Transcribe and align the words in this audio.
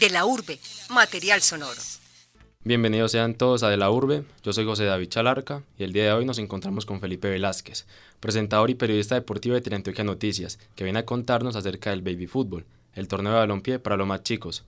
De 0.00 0.10
la 0.10 0.26
Urbe, 0.26 0.58
material 0.90 1.40
sonoro. 1.40 1.80
Bienvenidos 2.64 3.12
sean 3.12 3.34
todos 3.34 3.62
a 3.62 3.70
De 3.70 3.78
la 3.78 3.90
Urbe, 3.90 4.24
yo 4.42 4.52
soy 4.52 4.66
José 4.66 4.84
David 4.84 5.08
Chalarca 5.08 5.62
y 5.78 5.84
el 5.84 5.94
día 5.94 6.04
de 6.04 6.12
hoy 6.12 6.26
nos 6.26 6.38
encontramos 6.38 6.84
con 6.84 7.00
Felipe 7.00 7.30
Velázquez, 7.30 7.86
presentador 8.20 8.68
y 8.68 8.74
periodista 8.74 9.14
deportivo 9.14 9.54
de 9.54 9.62
Teleantioquia 9.62 10.04
Noticias, 10.04 10.58
que 10.74 10.84
viene 10.84 10.98
a 10.98 11.06
contarnos 11.06 11.56
acerca 11.56 11.90
del 11.90 12.02
baby 12.02 12.26
fútbol, 12.26 12.66
el 12.94 13.08
torneo 13.08 13.32
de 13.32 13.38
balompié 13.38 13.78
para 13.78 13.96
los 13.96 14.06
más 14.06 14.22
chicos. 14.22 14.64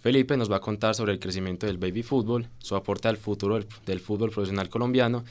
Felipe 0.00 0.36
nos 0.36 0.50
va 0.50 0.56
a 0.56 0.60
contar 0.60 0.96
sobre 0.96 1.12
el 1.12 1.20
crecimiento 1.20 1.66
del 1.66 1.78
baby 1.78 2.02
fútbol, 2.02 2.48
su 2.58 2.74
aporte 2.74 3.06
al 3.06 3.18
futuro 3.18 3.60
del 3.86 4.00
fútbol 4.00 4.30
profesional 4.30 4.68
colombiano 4.68 5.24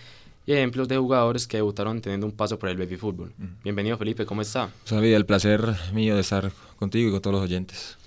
y 0.46 0.54
ejemplos 0.54 0.88
de 0.88 0.98
jugadores 0.98 1.46
que 1.46 1.58
debutaron 1.58 2.00
teniendo 2.00 2.26
un 2.26 2.32
paso 2.32 2.58
por 2.58 2.70
el 2.70 2.78
baby 2.78 2.96
fútbol. 2.96 3.34
Bienvenido 3.64 3.98
Felipe, 3.98 4.26
¿cómo 4.26 4.44
está? 4.44 4.70
David, 4.90 5.14
el 5.14 5.26
placer 5.26 5.76
mío 5.94 6.16
de 6.16 6.22
estar 6.22 6.54
contigo 6.78 7.10
y 7.10 7.12
con 7.12 7.22
todos 7.22 7.36
los 7.36 7.44
oyentes. 7.44 7.98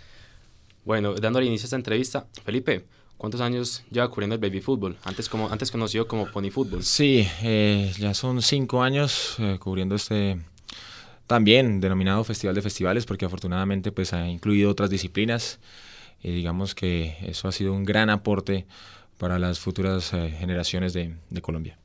Bueno, 0.85 1.14
dándole 1.14 1.46
inicio 1.46 1.64
a 1.64 1.68
esta 1.68 1.77
entrevista, 1.77 2.27
Felipe, 2.45 2.85
¿cuántos 3.17 3.40
años 3.40 3.85
lleva 3.90 4.08
cubriendo 4.08 4.35
el 4.35 4.40
baby 4.40 4.61
fútbol? 4.61 4.99
Antes, 5.04 5.29
como, 5.31 5.50
antes 5.50 5.71
conocido 5.71 6.07
como 6.07 6.31
pony 6.31 6.50
fútbol. 6.50 6.82
Sí, 6.82 7.27
eh, 7.43 7.93
ya 7.99 8.13
son 8.13 8.43
cinco 8.43 8.82
años 8.82 9.36
eh, 9.39 9.58
cubriendo 9.58 9.94
este 9.94 10.39
también 11.27 11.81
denominado 11.81 12.22
Festival 12.22 12.55
de 12.55 12.61
Festivales, 12.61 13.07
porque 13.07 13.25
afortunadamente 13.25 13.93
pues 13.93 14.13
ha 14.13 14.29
incluido 14.29 14.71
otras 14.71 14.91
disciplinas 14.91 15.58
y 16.22 16.32
digamos 16.32 16.75
que 16.75 17.16
eso 17.22 17.49
ha 17.49 17.53
sido 17.53 17.72
un 17.72 17.85
gran 17.85 18.11
aporte 18.11 18.66
para 19.16 19.39
las 19.39 19.58
futuras 19.58 20.13
eh, 20.13 20.36
generaciones 20.39 20.93
de, 20.93 21.16
de 21.30 21.41
Colombia. 21.41 21.79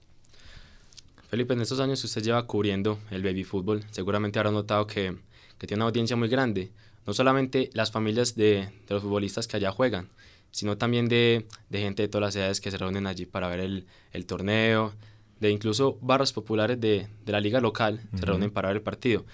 Felipe, 1.29 1.53
en 1.53 1.61
estos 1.61 1.79
años 1.79 2.01
que 2.01 2.07
usted 2.07 2.23
lleva 2.23 2.45
cubriendo 2.45 2.99
el 3.11 3.23
baby 3.23 3.45
fútbol, 3.45 3.85
seguramente 3.91 4.39
habrá 4.39 4.51
notado 4.51 4.85
que, 4.87 5.15
que 5.57 5.67
tiene 5.67 5.83
una 5.83 5.85
audiencia 5.89 6.17
muy 6.17 6.27
grande 6.27 6.71
no 7.09 7.13
solamente 7.13 7.71
las 7.73 7.91
familias 7.91 8.35
de, 8.35 8.69
los 8.87 9.01
futbolistas 9.01 9.47
que 9.47 9.57
allá 9.57 9.71
juegan, 9.71 10.09
sino 10.51 10.77
también 10.77 11.09
de, 11.09 11.47
gente 11.71 12.03
de 12.03 12.07
todas 12.07 12.27
las 12.27 12.35
edades 12.35 12.61
que 12.61 12.69
se 12.69 12.77
reúnen 12.77 13.07
allí 13.07 13.25
para 13.25 13.47
ver 13.47 13.61
el, 13.61 14.25
torneo, 14.27 14.93
de 15.39 15.49
incluso 15.49 15.97
barras 16.01 16.33
populares 16.33 16.79
de, 16.79 17.07
la 17.25 17.39
liga 17.39 17.61
local 17.61 17.99
se 18.13 18.27
reúnen 18.27 18.51
para 18.51 18.67
ver 18.67 18.77
el 18.77 18.83
partido. 18.83 19.25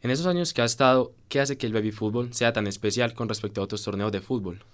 En 0.00 0.12
esos 0.12 0.24
años 0.24 0.54
que 0.54 0.62
ha 0.62 0.64
estado, 0.64 1.12
¿qué 1.28 1.40
hace 1.40 1.58
que 1.58 1.66
el 1.66 1.74
baby 1.74 1.92
fútbol 1.92 2.32
sea 2.32 2.54
tan 2.54 2.66
especial 2.66 3.12
con 3.12 3.28
respecto 3.28 3.60
a 3.60 3.64
otros 3.64 3.84
torneos 3.84 4.10
de 4.10 4.22
fútbol? 4.22 4.64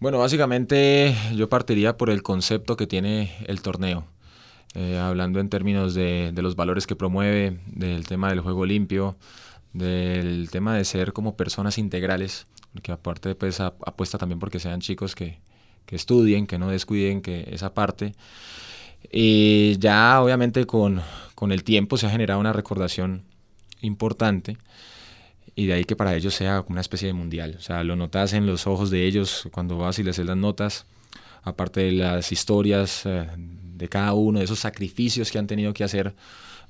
Bueno, 0.00 0.18
básicamente 0.18 1.14
yo 1.36 1.48
partiría 1.48 1.96
por 1.96 2.10
el 2.10 2.24
concepto 2.24 2.76
que 2.76 2.88
tiene 2.88 3.36
el 3.46 3.62
torneo. 3.62 4.04
Eh, 4.74 4.98
hablando 4.98 5.38
en 5.38 5.48
términos 5.48 5.94
de, 5.94 6.32
de, 6.34 6.42
los 6.42 6.56
valores 6.56 6.88
que 6.88 6.96
promueve, 6.96 7.60
del 7.66 8.04
tema 8.08 8.30
del 8.30 8.40
juego 8.40 8.66
limpio, 8.66 9.16
del 9.72 10.50
tema 10.50 10.76
de 10.76 10.84
ser 10.84 11.12
como 11.12 11.36
personas 11.36 11.78
integrales, 11.78 12.46
que 12.82 12.92
aparte 12.92 13.34
pues 13.34 13.60
apuesta 13.60 14.18
también 14.18 14.38
porque 14.38 14.58
sean 14.58 14.80
chicos 14.80 15.14
que, 15.14 15.38
que 15.86 15.96
estudien, 15.96 16.46
que 16.46 16.58
no 16.58 16.68
descuiden 16.68 17.22
que 17.22 17.48
esa 17.50 17.74
parte. 17.74 18.14
Y 19.10 19.78
ya 19.78 20.20
obviamente 20.22 20.66
con, 20.66 21.02
con 21.34 21.52
el 21.52 21.64
tiempo 21.64 21.96
se 21.96 22.06
ha 22.06 22.10
generado 22.10 22.40
una 22.40 22.52
recordación 22.52 23.24
importante 23.80 24.56
y 25.54 25.66
de 25.66 25.74
ahí 25.74 25.84
que 25.84 25.96
para 25.96 26.14
ellos 26.14 26.34
sea 26.34 26.64
una 26.68 26.80
especie 26.80 27.08
de 27.08 27.14
mundial. 27.14 27.56
O 27.58 27.62
sea, 27.62 27.84
lo 27.84 27.96
notas 27.96 28.32
en 28.32 28.46
los 28.46 28.66
ojos 28.66 28.90
de 28.90 29.06
ellos 29.06 29.48
cuando 29.52 29.76
vas 29.76 29.98
y 29.98 30.02
les 30.02 30.24
das 30.24 30.36
notas, 30.36 30.86
aparte 31.42 31.80
de 31.80 31.92
las 31.92 32.32
historias 32.32 33.02
eh, 33.04 33.26
de 33.36 33.88
cada 33.88 34.14
uno, 34.14 34.38
de 34.38 34.44
esos 34.44 34.60
sacrificios 34.60 35.30
que 35.30 35.38
han 35.38 35.46
tenido 35.46 35.74
que 35.74 35.84
hacer 35.84 36.14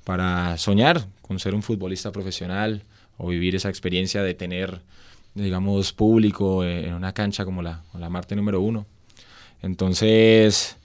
para 0.03 0.57
soñar 0.57 1.07
con 1.21 1.39
ser 1.39 1.55
un 1.55 1.63
futbolista 1.63 2.11
profesional, 2.11 2.83
o 3.17 3.27
vivir 3.27 3.55
esa 3.55 3.69
experiencia 3.69 4.23
de 4.23 4.33
tener, 4.33 4.81
digamos, 5.35 5.93
público 5.93 6.63
en 6.63 6.93
una 6.93 7.13
cancha 7.13 7.45
como 7.45 7.61
la, 7.61 7.83
la 7.97 8.09
Marte 8.09 8.35
número 8.35 8.61
uno. 8.61 8.85
Entonces, 9.61 10.77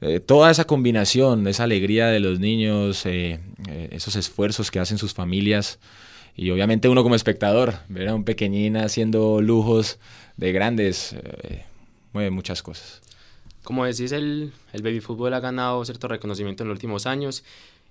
eh, 0.00 0.20
toda 0.20 0.50
esa 0.50 0.64
combinación, 0.64 1.46
esa 1.48 1.64
alegría 1.64 2.06
de 2.06 2.20
los 2.20 2.38
niños, 2.38 3.04
eh, 3.06 3.40
eh, 3.68 3.88
esos 3.92 4.16
esfuerzos 4.16 4.70
que 4.70 4.78
hacen 4.78 4.98
sus 4.98 5.12
familias, 5.12 5.78
y 6.36 6.50
obviamente 6.50 6.88
uno 6.88 7.02
como 7.02 7.16
espectador, 7.16 7.74
ver 7.88 8.08
a 8.08 8.14
un 8.14 8.24
pequeñín 8.24 8.76
haciendo 8.76 9.40
lujos 9.40 9.98
de 10.36 10.52
grandes, 10.52 11.16
mueve 12.12 12.30
muchas 12.30 12.62
cosas. 12.62 13.00
Como 13.64 13.84
decís, 13.84 14.12
el, 14.12 14.52
el 14.72 14.82
baby 14.82 15.00
fútbol 15.00 15.34
ha 15.34 15.40
ganado 15.40 15.84
cierto 15.84 16.06
reconocimiento 16.06 16.62
en 16.62 16.68
los 16.68 16.76
últimos 16.76 17.06
años 17.06 17.42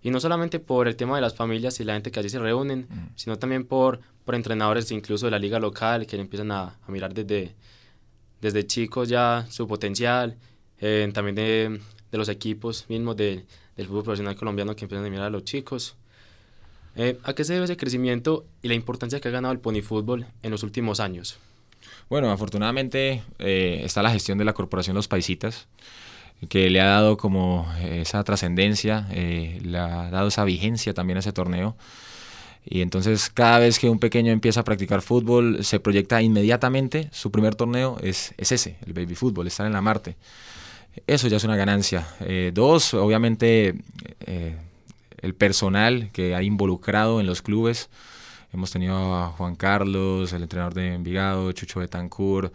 y 0.01 0.11
no 0.11 0.19
solamente 0.19 0.59
por 0.59 0.87
el 0.87 0.95
tema 0.95 1.15
de 1.15 1.21
las 1.21 1.35
familias 1.35 1.79
y 1.79 1.83
la 1.83 1.93
gente 1.93 2.11
que 2.11 2.19
allí 2.19 2.29
se 2.29 2.39
reúnen, 2.39 2.87
mm. 2.89 3.09
sino 3.15 3.37
también 3.37 3.65
por, 3.65 3.99
por 4.25 4.35
entrenadores 4.35 4.91
incluso 4.91 5.25
de 5.25 5.31
la 5.31 5.39
liga 5.39 5.59
local 5.59 6.05
que 6.05 6.15
empiezan 6.17 6.51
a, 6.51 6.77
a 6.85 6.91
mirar 6.91 7.13
desde, 7.13 7.55
desde 8.41 8.65
chicos 8.65 9.09
ya 9.09 9.45
su 9.49 9.67
potencial, 9.67 10.37
eh, 10.79 11.09
también 11.13 11.35
de, 11.35 11.81
de, 12.11 12.17
los 12.17 12.29
equipos 12.29 12.85
mismos 12.87 13.17
de, 13.17 13.45
del 13.75 13.87
fútbol 13.87 14.03
profesional 14.03 14.35
colombiano 14.35 14.75
que 14.75 14.85
empiezan 14.85 15.05
a 15.05 15.09
mirar 15.09 15.25
a 15.25 15.29
los 15.29 15.43
chicos. 15.43 15.95
Eh, 16.95 17.19
¿A 17.23 17.33
qué 17.33 17.43
se 17.43 17.53
debe 17.53 17.65
ese 17.65 17.77
crecimiento 17.77 18.45
y 18.61 18.67
la 18.67 18.73
importancia 18.73 19.19
que 19.19 19.27
ha 19.27 19.31
ganado 19.31 19.51
el 19.51 19.59
pony 19.59 19.81
fútbol 19.81 20.25
en 20.41 20.51
los 20.51 20.63
últimos 20.63 20.99
años? 20.99 21.37
Bueno, 22.09 22.31
afortunadamente 22.31 23.23
eh, 23.39 23.81
está 23.83 24.01
la 24.01 24.11
gestión 24.11 24.37
de 24.37 24.45
la 24.45 24.53
Corporación 24.53 24.95
Los 24.95 25.07
Paisitas, 25.07 25.67
que 26.49 26.69
le 26.69 26.81
ha 26.81 26.85
dado 26.85 27.17
como 27.17 27.67
esa 27.81 28.23
trascendencia, 28.23 29.07
eh, 29.11 29.59
le 29.63 29.77
ha 29.77 30.09
dado 30.09 30.27
esa 30.27 30.43
vigencia 30.43 30.93
también 30.93 31.17
a 31.17 31.19
ese 31.19 31.33
torneo. 31.33 31.75
Y 32.69 32.81
entonces 32.81 33.29
cada 33.29 33.59
vez 33.59 33.79
que 33.79 33.89
un 33.89 33.99
pequeño 33.99 34.31
empieza 34.31 34.59
a 34.59 34.63
practicar 34.63 35.01
fútbol, 35.01 35.63
se 35.63 35.79
proyecta 35.79 36.21
inmediatamente, 36.21 37.09
su 37.11 37.31
primer 37.31 37.55
torneo 37.55 37.97
es, 38.01 38.33
es 38.37 38.51
ese, 38.51 38.75
el 38.85 38.93
baby 38.93 39.15
fútbol, 39.15 39.47
estar 39.47 39.65
en 39.65 39.73
la 39.73 39.81
Marte. 39.81 40.15
Eso 41.05 41.27
ya 41.27 41.37
es 41.37 41.43
una 41.43 41.55
ganancia. 41.55 42.07
Eh, 42.21 42.51
dos, 42.53 42.93
obviamente 42.93 43.75
eh, 44.25 44.55
el 45.21 45.33
personal 45.33 46.09
que 46.11 46.35
ha 46.35 46.43
involucrado 46.43 47.19
en 47.21 47.27
los 47.27 47.41
clubes, 47.41 47.89
Hemos 48.57 48.71
tenido 48.71 48.95
a 49.13 49.27
Juan 49.37 49.55
Carlos, 49.55 50.33
el 50.33 50.41
entrenador 50.41 50.73
de 50.73 50.95
Envigado, 50.95 51.51
Chucho 51.51 51.79
Betancourt, 51.79 52.51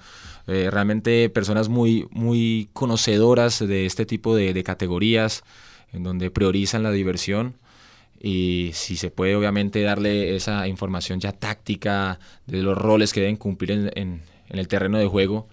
eh, 0.48 0.68
realmente 0.68 1.30
personas 1.30 1.68
muy, 1.68 2.08
muy 2.10 2.68
conocedoras 2.72 3.60
de 3.60 3.86
este 3.86 4.04
tipo 4.04 4.34
de, 4.34 4.64
categorías, 4.64 5.44
en 5.92 6.02
donde 6.02 6.28
priorizan 6.32 6.82
la 6.82 6.90
diversión 6.90 7.54
y 8.20 8.72
si 8.74 8.96
se 8.96 9.12
puede 9.12 9.36
obviamente 9.36 9.80
darle 9.82 10.34
esa 10.34 10.66
información 10.66 11.20
ya 11.20 11.30
táctica 11.30 12.18
de 12.48 12.62
los 12.64 12.76
roles 12.76 13.12
que 13.12 13.20
deben 13.20 13.36
cumplir 13.36 13.70
en, 13.70 13.90
en, 13.94 14.22
el 14.48 14.66
terreno 14.66 14.98
de 14.98 15.06
juego, 15.06 15.46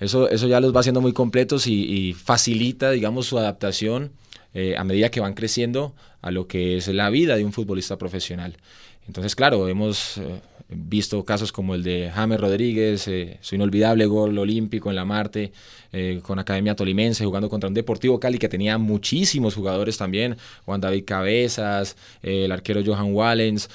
eso, 0.00 0.28
eso 0.28 0.48
ya 0.48 0.60
los 0.60 0.76
va 0.76 0.80
haciendo 0.80 1.00
muy 1.00 1.14
completos 1.14 1.66
y, 1.66 2.12
facilita, 2.12 2.90
digamos, 2.90 3.24
su 3.24 3.38
adaptación 3.38 4.12
eh, 4.52 4.76
a 4.76 4.84
medida 4.84 5.10
que 5.10 5.20
van 5.20 5.32
creciendo 5.32 5.94
a 6.20 6.30
lo 6.30 6.46
que 6.46 6.76
es 6.76 6.88
la 6.88 7.08
vida 7.08 7.36
de 7.36 7.44
un 7.46 7.54
futbolista 7.54 7.96
profesional. 7.96 8.58
Entonces, 9.08 9.34
claro, 9.34 9.66
hemos 9.68 10.18
eh, 10.18 10.40
visto 10.68 11.24
casos 11.24 11.50
como 11.50 11.74
el 11.74 11.82
de 11.82 12.10
James 12.14 12.38
Rodríguez, 12.38 13.08
eh, 13.08 13.38
su 13.40 13.54
inolvidable 13.54 14.04
gol 14.04 14.38
olímpico 14.38 14.90
en 14.90 14.96
la 14.96 15.06
Marte, 15.06 15.50
eh, 15.94 16.20
con 16.22 16.38
Academia 16.38 16.76
Tolimense, 16.76 17.24
jugando 17.24 17.48
contra 17.48 17.68
un 17.68 17.74
Deportivo 17.74 18.20
Cali 18.20 18.38
que 18.38 18.50
tenía 18.50 18.76
muchísimos 18.76 19.54
jugadores 19.54 19.96
también, 19.96 20.36
Juan 20.66 20.82
David 20.82 21.04
Cabezas, 21.06 21.96
el 22.22 22.52
arquero 22.52 22.82
Johan 22.84 23.14
Wallens. 23.14 23.70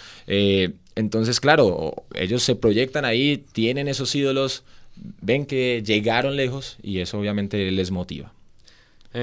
entonces, 0.95 1.39
claro, 1.39 2.05
ellos 2.13 2.43
se 2.43 2.55
proyectan 2.55 3.03
ahí, 3.03 3.43
tienen 3.53 3.87
esos 3.87 4.13
ídolos, 4.13 4.63
ven 5.21 5.47
que 5.47 5.81
llegaron 5.83 6.35
lejos 6.35 6.77
y 6.83 6.99
eso 6.99 7.17
obviamente 7.17 7.71
les 7.71 7.89
motiva. 7.89 8.31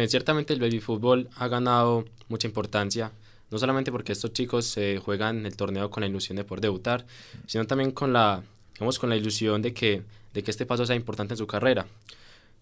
ciertamente 0.08 0.52
el 0.52 0.58
baby 0.58 0.80
fútbol 0.80 1.28
ha 1.36 1.46
ganado 1.46 2.04
mucha 2.28 2.48
importancia 2.48 3.12
no 3.50 3.58
solamente 3.58 3.90
porque 3.90 4.12
estos 4.12 4.32
chicos 4.32 4.76
eh, 4.76 5.00
juegan 5.04 5.46
el 5.46 5.56
torneo 5.56 5.90
con 5.90 6.02
la 6.02 6.06
ilusión 6.06 6.36
de 6.36 6.44
poder 6.44 6.62
debutar, 6.62 7.06
sino 7.46 7.66
también 7.66 7.90
con 7.90 8.12
la, 8.12 8.42
con 8.78 9.10
la 9.10 9.16
ilusión 9.16 9.60
de 9.62 9.74
que, 9.74 10.02
de 10.32 10.42
que 10.42 10.50
este 10.50 10.66
paso 10.66 10.86
sea 10.86 10.96
importante 10.96 11.34
en 11.34 11.38
su 11.38 11.46
carrera. 11.46 11.86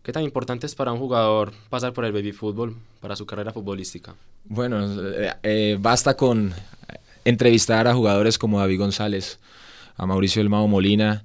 ¿Qué 0.02 0.12
tan 0.12 0.22
importante 0.22 0.66
es 0.66 0.74
para 0.74 0.92
un 0.92 0.98
jugador 0.98 1.52
pasar 1.68 1.92
por 1.92 2.04
el 2.04 2.12
baby 2.12 2.32
fútbol 2.32 2.76
para 3.00 3.16
su 3.16 3.26
carrera 3.26 3.52
futbolística? 3.52 4.14
Bueno, 4.44 4.86
eh, 5.02 5.34
eh, 5.42 5.76
basta 5.78 6.16
con 6.16 6.54
entrevistar 7.24 7.86
a 7.86 7.94
jugadores 7.94 8.38
como 8.38 8.58
David 8.58 8.78
González, 8.78 9.38
a 9.96 10.06
Mauricio 10.06 10.40
El 10.40 10.48
Molina, 10.48 11.24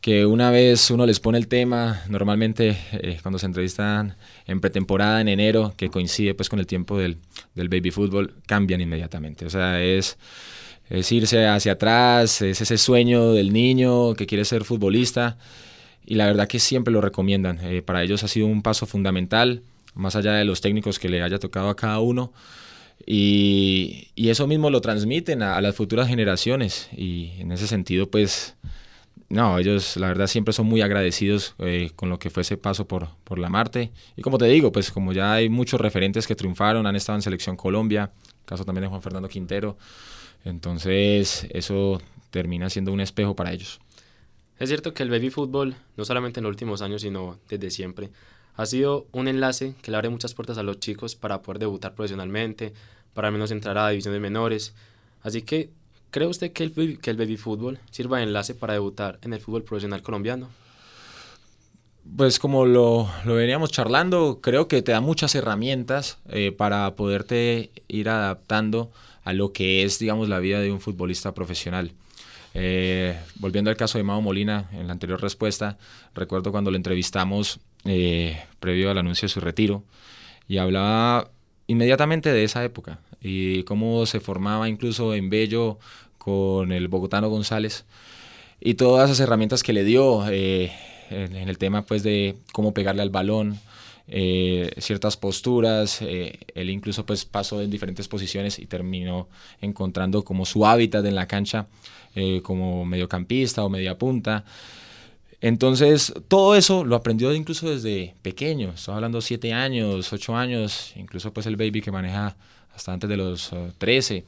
que 0.00 0.26
una 0.26 0.50
vez 0.50 0.90
uno 0.90 1.06
les 1.06 1.20
pone 1.20 1.38
el 1.38 1.48
tema, 1.48 2.02
normalmente 2.08 2.76
eh, 2.92 3.18
cuando 3.22 3.38
se 3.38 3.46
entrevistan 3.46 4.16
en 4.46 4.60
pretemporada, 4.60 5.20
en 5.20 5.28
enero, 5.28 5.74
que 5.76 5.90
coincide 5.90 6.34
pues 6.34 6.48
con 6.48 6.60
el 6.60 6.66
tiempo 6.66 6.98
del, 6.98 7.18
del 7.54 7.68
baby 7.68 7.90
fútbol, 7.90 8.34
cambian 8.46 8.80
inmediatamente. 8.80 9.44
O 9.44 9.50
sea, 9.50 9.82
es, 9.82 10.16
es 10.88 11.10
irse 11.10 11.46
hacia 11.46 11.72
atrás, 11.72 12.42
es 12.42 12.60
ese 12.60 12.78
sueño 12.78 13.32
del 13.32 13.52
niño 13.52 14.14
que 14.14 14.26
quiere 14.26 14.44
ser 14.44 14.64
futbolista 14.64 15.36
y 16.06 16.14
la 16.14 16.26
verdad 16.26 16.46
que 16.46 16.60
siempre 16.60 16.92
lo 16.92 17.00
recomiendan. 17.00 17.58
Eh, 17.62 17.82
para 17.82 18.02
ellos 18.02 18.22
ha 18.22 18.28
sido 18.28 18.46
un 18.46 18.62
paso 18.62 18.86
fundamental, 18.86 19.62
más 19.94 20.14
allá 20.14 20.32
de 20.34 20.44
los 20.44 20.60
técnicos 20.60 20.98
que 20.98 21.08
le 21.08 21.22
haya 21.22 21.38
tocado 21.38 21.70
a 21.70 21.76
cada 21.76 21.98
uno. 21.98 22.32
Y, 23.04 24.08
y 24.14 24.28
eso 24.28 24.46
mismo 24.46 24.70
lo 24.70 24.80
transmiten 24.80 25.42
a, 25.42 25.56
a 25.56 25.60
las 25.60 25.74
futuras 25.74 26.08
generaciones 26.08 26.88
y 26.96 27.32
en 27.38 27.52
ese 27.52 27.66
sentido 27.66 28.10
pues 28.10 28.56
no, 29.30 29.58
ellos 29.58 29.96
la 29.96 30.08
verdad 30.08 30.26
siempre 30.26 30.54
son 30.54 30.66
muy 30.66 30.80
agradecidos 30.80 31.54
eh, 31.58 31.90
con 31.94 32.08
lo 32.08 32.18
que 32.18 32.30
fue 32.30 32.42
ese 32.42 32.56
paso 32.56 32.88
por, 32.88 33.08
por 33.24 33.38
la 33.38 33.50
Marte. 33.50 33.92
Y 34.16 34.22
como 34.22 34.38
te 34.38 34.46
digo, 34.46 34.72
pues 34.72 34.90
como 34.90 35.12
ya 35.12 35.34
hay 35.34 35.48
muchos 35.48 35.80
referentes 35.80 36.26
que 36.26 36.34
triunfaron, 36.34 36.86
han 36.86 36.96
estado 36.96 37.16
en 37.16 37.22
Selección 37.22 37.56
Colombia, 37.56 38.10
caso 38.44 38.64
también 38.64 38.82
de 38.82 38.88
Juan 38.88 39.02
Fernando 39.02 39.28
Quintero, 39.28 39.76
entonces 40.44 41.46
eso 41.50 42.00
termina 42.30 42.70
siendo 42.70 42.92
un 42.92 43.00
espejo 43.00 43.36
para 43.36 43.52
ellos. 43.52 43.80
Es 44.58 44.68
cierto 44.68 44.92
que 44.92 45.02
el 45.02 45.10
baby 45.10 45.30
fútbol, 45.30 45.76
no 45.96 46.04
solamente 46.04 46.40
en 46.40 46.44
los 46.44 46.50
últimos 46.50 46.82
años, 46.82 47.02
sino 47.02 47.38
desde 47.48 47.70
siempre, 47.70 48.10
ha 48.56 48.66
sido 48.66 49.06
un 49.12 49.28
enlace 49.28 49.74
que 49.82 49.90
le 49.90 49.96
abre 49.96 50.08
muchas 50.08 50.34
puertas 50.34 50.58
a 50.58 50.64
los 50.64 50.80
chicos 50.80 51.14
para 51.14 51.42
poder 51.42 51.60
debutar 51.60 51.94
profesionalmente, 51.94 52.72
para 53.14 53.28
al 53.28 53.32
menos 53.32 53.52
entrar 53.52 53.78
a 53.78 53.88
divisiones 53.88 54.20
menores. 54.20 54.74
Así 55.22 55.42
que, 55.42 55.70
¿cree 56.10 56.26
usted 56.26 56.52
que 56.52 56.64
el, 56.64 56.98
que 57.00 57.10
el 57.10 57.16
baby 57.16 57.36
fútbol 57.36 57.78
sirva 57.90 58.18
de 58.18 58.24
enlace 58.24 58.54
para 58.54 58.74
debutar 58.74 59.18
en 59.22 59.32
el 59.32 59.40
fútbol 59.40 59.62
profesional 59.62 60.02
colombiano? 60.02 60.48
Pues 62.16 62.38
como 62.38 62.64
lo, 62.64 63.08
lo, 63.24 63.34
veníamos 63.34 63.70
charlando, 63.70 64.40
creo 64.40 64.66
que 64.66 64.80
te 64.82 64.92
da 64.92 65.00
muchas 65.00 65.34
herramientas 65.34 66.18
eh, 66.30 66.52
para 66.52 66.94
poderte 66.94 67.70
ir 67.86 68.08
adaptando 68.08 68.90
a 69.24 69.34
lo 69.34 69.52
que 69.52 69.82
es, 69.82 69.98
digamos, 69.98 70.28
la 70.28 70.38
vida 70.38 70.60
de 70.60 70.72
un 70.72 70.80
futbolista 70.80 71.34
profesional. 71.34 71.92
Eh, 72.54 73.18
volviendo 73.36 73.70
al 73.70 73.76
caso 73.76 73.98
de 73.98 74.04
Mao 74.04 74.22
Molina, 74.22 74.70
en 74.72 74.86
la 74.86 74.94
anterior 74.94 75.20
respuesta, 75.20 75.76
recuerdo 76.14 76.50
cuando 76.50 76.70
lo 76.70 76.76
entrevistamos 76.76 77.60
eh, 77.84 78.42
previo 78.58 78.90
al 78.90 78.98
anuncio 78.98 79.26
de 79.26 79.32
su 79.32 79.40
retiro 79.40 79.84
y 80.48 80.58
hablaba 80.58 81.30
inmediatamente 81.68 82.32
de 82.32 82.42
esa 82.42 82.64
época 82.64 82.98
y 83.22 83.62
cómo 83.62 84.04
se 84.06 84.18
formaba 84.18 84.68
incluso 84.68 85.14
en 85.14 85.30
Bello 85.30 85.78
con 86.18 86.72
el 86.72 86.88
bogotano 86.88 87.28
González 87.28 87.84
y 88.60 88.74
todas 88.74 89.08
esas 89.08 89.20
herramientas 89.20 89.62
que 89.62 89.72
le 89.72 89.84
dio 89.84 90.28
eh, 90.28 90.72
en, 91.10 91.48
el 91.48 91.58
tema 91.58 91.82
pues 91.82 92.02
de 92.02 92.34
cómo 92.52 92.74
pegarle 92.74 93.02
al 93.02 93.10
balón, 93.10 93.60
ciertas 94.78 95.16
posturas, 95.16 96.00
él 96.00 96.70
incluso 96.70 97.04
pues 97.04 97.24
pasó 97.26 97.60
en 97.60 97.70
diferentes 97.70 98.08
posiciones 98.08 98.58
y 98.58 98.66
terminó 98.66 99.28
encontrando 99.60 100.24
como 100.24 100.46
su 100.46 100.66
hábitat 100.66 101.04
en 101.04 101.14
la 101.14 101.28
cancha 101.28 101.68
eh, 102.20 102.40
como 102.42 102.84
mediocampista 102.84 103.64
o 103.64 103.68
media 103.68 103.96
punta. 103.96 104.44
Entonces, 105.40 106.12
todo 106.26 106.56
eso 106.56 106.84
lo 106.84 106.96
aprendió 106.96 107.32
incluso 107.32 107.70
desde 107.70 108.14
pequeño. 108.22 108.72
Estoy 108.74 108.94
hablando 108.94 109.20
siete 109.20 109.52
años, 109.52 110.12
ocho 110.12 110.36
años, 110.36 110.92
incluso 110.96 111.32
pues 111.32 111.46
el 111.46 111.56
baby 111.56 111.80
que 111.80 111.92
maneja 111.92 112.36
hasta 112.74 112.92
antes 112.92 113.08
de 113.08 113.16
los 113.16 113.50
13. 113.78 114.16
Eh, 114.16 114.24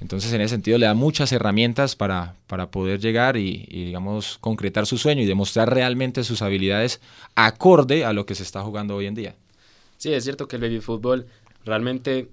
Entonces, 0.00 0.32
en 0.32 0.40
ese 0.40 0.54
sentido, 0.54 0.78
le 0.78 0.86
da 0.86 0.94
muchas 0.94 1.32
herramientas 1.32 1.96
para, 1.96 2.34
para 2.46 2.70
poder 2.70 3.00
llegar 3.00 3.36
y, 3.36 3.66
y, 3.68 3.84
digamos, 3.86 4.38
concretar 4.38 4.86
su 4.86 4.96
sueño 4.96 5.22
y 5.22 5.26
demostrar 5.26 5.72
realmente 5.72 6.24
sus 6.24 6.40
habilidades 6.40 7.00
acorde 7.34 8.04
a 8.04 8.12
lo 8.12 8.24
que 8.24 8.34
se 8.34 8.42
está 8.42 8.62
jugando 8.62 8.96
hoy 8.96 9.06
en 9.06 9.14
día. 9.14 9.34
Sí, 9.98 10.12
es 10.14 10.24
cierto 10.24 10.48
que 10.48 10.56
el 10.56 10.62
baby 10.62 10.80
fútbol 10.80 11.26
realmente 11.64 12.28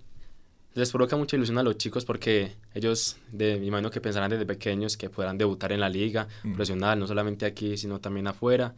les 0.75 0.91
provoca 0.91 1.15
mucha 1.15 1.37
ilusión 1.37 1.57
a 1.57 1.63
los 1.63 1.77
chicos 1.77 2.03
porque 2.03 2.51
ellos, 2.73 3.17
de, 3.31 3.57
mi 3.59 3.67
imagino 3.67 3.89
que 3.89 4.01
pensarán 4.01 4.29
desde 4.29 4.45
pequeños 4.45 4.97
que 4.97 5.09
podrán 5.09 5.37
debutar 5.37 5.71
en 5.71 5.79
la 5.79 5.87
liga 5.87 6.27
mm. 6.43 6.51
profesional, 6.51 6.99
no 6.99 7.07
solamente 7.07 7.45
aquí, 7.45 7.77
sino 7.77 7.99
también 7.99 8.27
afuera. 8.27 8.75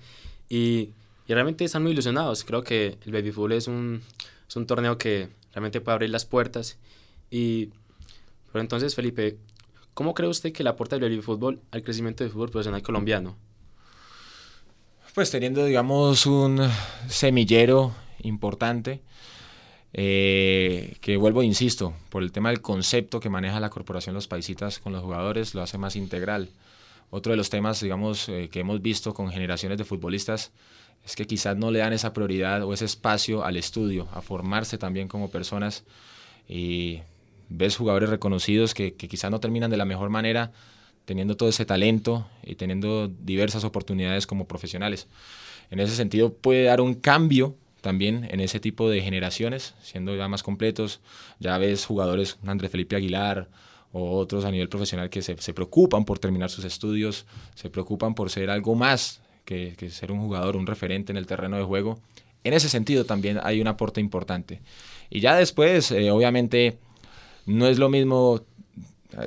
Y, 0.47 0.91
y, 1.27 1.33
realmente 1.33 1.65
están 1.65 1.81
muy 1.81 1.93
ilusionados. 1.93 2.43
Creo 2.43 2.63
que 2.63 2.99
el 3.03 3.11
Baby 3.11 3.31
Fútbol 3.31 3.53
es 3.53 3.67
un, 3.67 4.01
es 4.47 4.55
un 4.55 4.67
torneo 4.67 4.99
que 4.99 5.29
realmente 5.53 5.81
puede 5.81 5.95
abrir 5.95 6.11
las 6.11 6.25
puertas. 6.25 6.77
Y, 7.31 7.71
pero 8.51 8.61
entonces, 8.61 8.93
Felipe, 8.93 9.37
¿cómo 9.95 10.13
cree 10.13 10.29
usted 10.29 10.53
que 10.53 10.63
le 10.63 10.69
aporta 10.69 10.95
el 10.95 11.01
Baby 11.01 11.21
Fútbol 11.21 11.61
al 11.71 11.81
crecimiento 11.81 12.23
del 12.23 12.31
fútbol 12.31 12.51
profesional 12.51 12.83
colombiano? 12.83 13.35
Pues 15.15 15.31
teniendo, 15.31 15.65
digamos, 15.65 16.27
un 16.27 16.61
semillero 17.09 17.91
importante 18.21 19.01
eh, 19.93 20.97
que 21.01 21.17
vuelvo, 21.17 21.43
insisto, 21.43 21.93
por 22.09 22.23
el 22.23 22.31
tema 22.31 22.49
del 22.49 22.61
concepto 22.61 23.19
que 23.19 23.29
maneja 23.29 23.59
la 23.59 23.69
corporación 23.69 24.15
Los 24.15 24.27
Paisitas 24.27 24.79
con 24.79 24.93
los 24.93 25.03
jugadores, 25.03 25.55
lo 25.55 25.61
hace 25.61 25.77
más 25.77 25.95
integral. 25.95 26.49
Otro 27.09 27.31
de 27.31 27.37
los 27.37 27.49
temas, 27.49 27.79
digamos, 27.81 28.27
eh, 28.29 28.49
que 28.51 28.59
hemos 28.59 28.81
visto 28.81 29.13
con 29.13 29.29
generaciones 29.29 29.77
de 29.77 29.85
futbolistas 29.85 30.51
es 31.05 31.15
que 31.15 31.25
quizás 31.25 31.55
no 31.55 31.71
le 31.71 31.79
dan 31.79 31.93
esa 31.93 32.11
prioridad 32.13 32.63
o 32.63 32.73
ese 32.73 32.85
espacio 32.85 33.45
al 33.45 33.55
estudio, 33.55 34.09
a 34.13 34.21
formarse 34.21 34.77
también 34.77 35.07
como 35.07 35.31
personas. 35.31 35.85
Y 36.49 36.99
ves 37.49 37.77
jugadores 37.77 38.09
reconocidos 38.09 38.73
que, 38.73 38.95
que 38.95 39.07
quizás 39.07 39.31
no 39.31 39.39
terminan 39.39 39.71
de 39.71 39.77
la 39.77 39.85
mejor 39.85 40.09
manera, 40.09 40.51
teniendo 41.05 41.37
todo 41.37 41.47
ese 41.47 41.65
talento 41.65 42.27
y 42.43 42.55
teniendo 42.55 43.07
diversas 43.07 43.63
oportunidades 43.63 44.27
como 44.27 44.45
profesionales. 44.45 45.07
En 45.71 45.79
ese 45.79 45.95
sentido 45.95 46.33
puede 46.33 46.65
dar 46.65 46.81
un 46.81 46.93
cambio 46.93 47.55
también 47.87 48.27
en 48.29 48.41
ese 48.41 48.59
tipo 48.59 48.89
de 48.89 48.99
generaciones, 49.01 49.73
siendo 49.81 50.13
ya 50.13 50.27
más 50.27 50.43
completos. 50.43 50.99
Ya 51.39 51.57
ves 51.57 51.85
jugadores, 51.85 52.37
Andrés 52.45 52.69
Felipe 52.69 52.97
Aguilar 52.97 53.47
o 53.93 54.17
otros 54.17 54.43
a 54.43 54.51
nivel 54.51 54.67
profesional 54.67 55.09
que 55.09 55.21
se, 55.21 55.53
preocupan 55.53 56.03
por 56.03 56.19
terminar 56.19 56.49
sus 56.49 56.65
estudios, 56.65 57.25
se 57.55 57.69
preocupan 57.69 58.13
por 58.13 58.29
ser 58.29 58.49
algo 58.49 58.75
más 58.75 59.21
que, 59.45 59.73
ser 59.89 60.11
un 60.11 60.19
jugador, 60.19 60.57
un 60.57 60.67
referente 60.67 61.13
en 61.13 61.17
el 61.17 61.27
terreno 61.27 61.55
de 61.55 61.63
juego. 61.63 61.97
En 62.43 62.51
ese 62.53 62.67
sentido 62.67 63.05
también 63.05 63.39
hay 63.41 63.61
un 63.61 63.67
aporte 63.67 64.01
importante. 64.01 64.59
Y 65.09 65.21
ya 65.21 65.37
después, 65.37 65.89
eh, 65.91 66.11
obviamente, 66.11 66.79
no 67.45 67.67
es 67.67 67.79
lo 67.79 67.87
mismo 67.87 68.43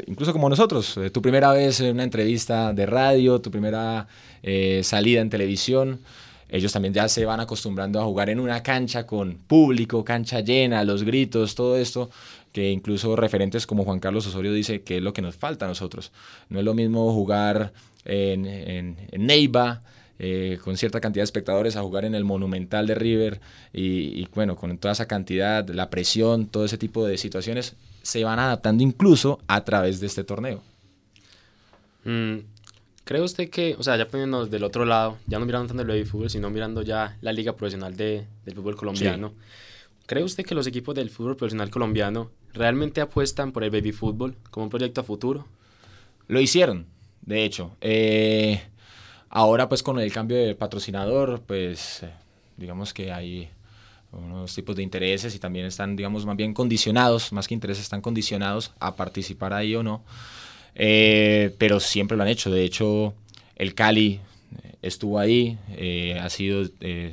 incluso 0.07 0.35
como 0.35 0.51
nosotros, 0.51 0.99
eh, 0.99 1.09
tu 1.09 1.23
primera 1.23 1.51
vez 1.55 1.81
en 1.81 1.95
una 1.95 2.05
entrevista 2.05 2.75
de 2.75 2.85
radio, 2.85 3.41
tu 3.41 3.51
primera 3.51 4.07
eh, 4.43 4.83
salida 4.85 5.23
en 5.23 5.31
televisión, 5.31 6.01
ellos 6.51 6.73
también 6.73 6.93
ya 6.93 7.09
se 7.09 7.25
van 7.25 7.41
acostumbrando 7.41 8.01
a 8.01 8.05
jugar 8.05 8.29
en 8.29 8.41
una 8.41 8.63
cancha 8.63 9.07
con 9.07 9.35
público, 9.35 10.05
cancha 10.05 10.41
llena, 10.41 10.85
los 10.85 11.05
gritos, 11.05 11.55
todo 11.55 11.77
esto, 11.77 12.11
que 12.53 12.71
incluso 12.71 13.15
referentes 13.17 13.67
como 13.67 13.85
Juan 13.85 14.01
Carlos 14.01 14.27
Osorio 14.27 14.53
dice 14.53 14.83
que 14.83 14.97
es 14.97 15.03
lo 15.03 15.13
que 15.13 15.23
nos 15.23 15.37
falta 15.37 15.67
a 15.67 15.69
nosotros. 15.69 16.11
No 16.49 16.59
es 16.59 16.65
lo 16.65 16.75
mismo 16.75 17.13
jugar 17.13 17.73
en, 18.05 18.47
en, 18.47 18.97
Neiva, 19.13 19.83
eh, 20.19 20.59
con 20.63 20.77
cierta 20.77 21.01
cantidad 21.01 21.23
de 21.23 21.25
espectadores 21.25 21.77
a 21.77 21.83
jugar 21.83 22.05
en 22.05 22.15
el 22.15 22.25
Monumental 22.25 22.87
de 22.87 22.95
River 22.95 23.41
y, 23.73 24.27
bueno, 24.35 24.57
con 24.57 24.77
toda 24.79 24.93
esa 24.93 25.07
cantidad, 25.07 25.67
la 25.69 25.89
presión, 25.89 26.47
todo 26.47 26.65
ese 26.65 26.79
tipo 26.79 27.07
de 27.07 27.17
situaciones 27.17 27.75
se 28.03 28.25
van 28.25 28.39
adaptando 28.39 28.83
incluso 28.83 29.41
a 29.47 29.65
través 29.65 30.01
de 30.01 30.07
este 30.09 30.25
torneo. 30.25 30.63
Mm, 32.05 32.39
¿Cree 33.05 33.23
usted 33.23 33.51
que, 33.51 33.75
o 33.79 33.83
sea, 33.83 33.97
ya 33.97 34.07
poniéndonos 34.07 34.51
del 34.51 34.63
otro 34.63 34.85
lado, 34.85 35.19
ya 35.27 35.39
no 35.39 35.47
mirando 35.47 35.69
tanto 35.69 35.83
el 35.83 35.89
baby 35.89 36.05
fútbol, 36.05 36.31
sino 36.31 36.51
mirando 36.51 36.83
ya 36.83 37.17
la 37.21 37.33
liga 37.33 37.57
profesional 37.57 37.97
de, 37.97 38.27
del 38.45 38.55
fútbol 38.55 38.77
colombiano, 38.77 39.35
¿cree 40.07 40.23
usted 40.23 40.45
que 40.45 40.55
los 40.55 40.67
equipos 40.67 40.95
del 40.95 41.11
fútbol 41.11 41.37
profesional 41.37 41.71
colombiano 41.71 42.31
realmente 42.53 43.01
apuestan 43.01 43.53
por 43.53 43.65
el 43.65 43.71
baby 43.71 43.93
fútbol 43.93 44.37
como 44.51 44.65
un 44.65 44.71
proyecto 44.71 45.01
a 45.01 45.05
futuro? 45.05 45.47
Lo 46.29 46.41
hicieron, 46.41 46.87
de 47.23 47.45
hecho. 47.45 47.77
Eh, 47.81 48.63
ahora 49.29 49.69
pues 49.69 49.83
con 49.83 49.99
el 49.99 50.13
cambio 50.13 50.37
de 50.37 50.55
patrocinador, 50.55 51.43
pues 51.43 52.05
eh, 52.05 52.13
digamos 52.57 52.95
que 52.95 53.11
hay 53.11 53.51
unos 54.13 54.55
tipos 54.55 54.77
de 54.77 54.83
intereses 54.83 55.35
y 55.35 55.39
también 55.39 55.67
están, 55.67 55.97
digamos, 55.97 56.27
más 56.27 56.37
bien 56.37 56.53
condicionados, 56.53 57.33
más 57.33 57.47
que 57.47 57.55
intereses, 57.55 57.85
están 57.85 58.01
condicionados 58.01 58.73
a 58.81 58.97
participar 58.97 59.53
ahí 59.53 59.75
o 59.75 59.83
no. 59.83 60.05
Eh, 60.75 61.55
pero 61.59 61.81
siempre 61.81 62.17
lo 62.17 62.23
han 62.23 62.29
hecho. 62.29 62.51
De 62.51 62.65
hecho, 62.65 63.15
el 63.57 63.75
Cali 63.75 64.21
eh, 64.63 64.75
estuvo 64.83 65.19
ahí, 65.19 65.59
eh, 65.73 66.19
ha 66.21 66.29
sido, 66.31 66.65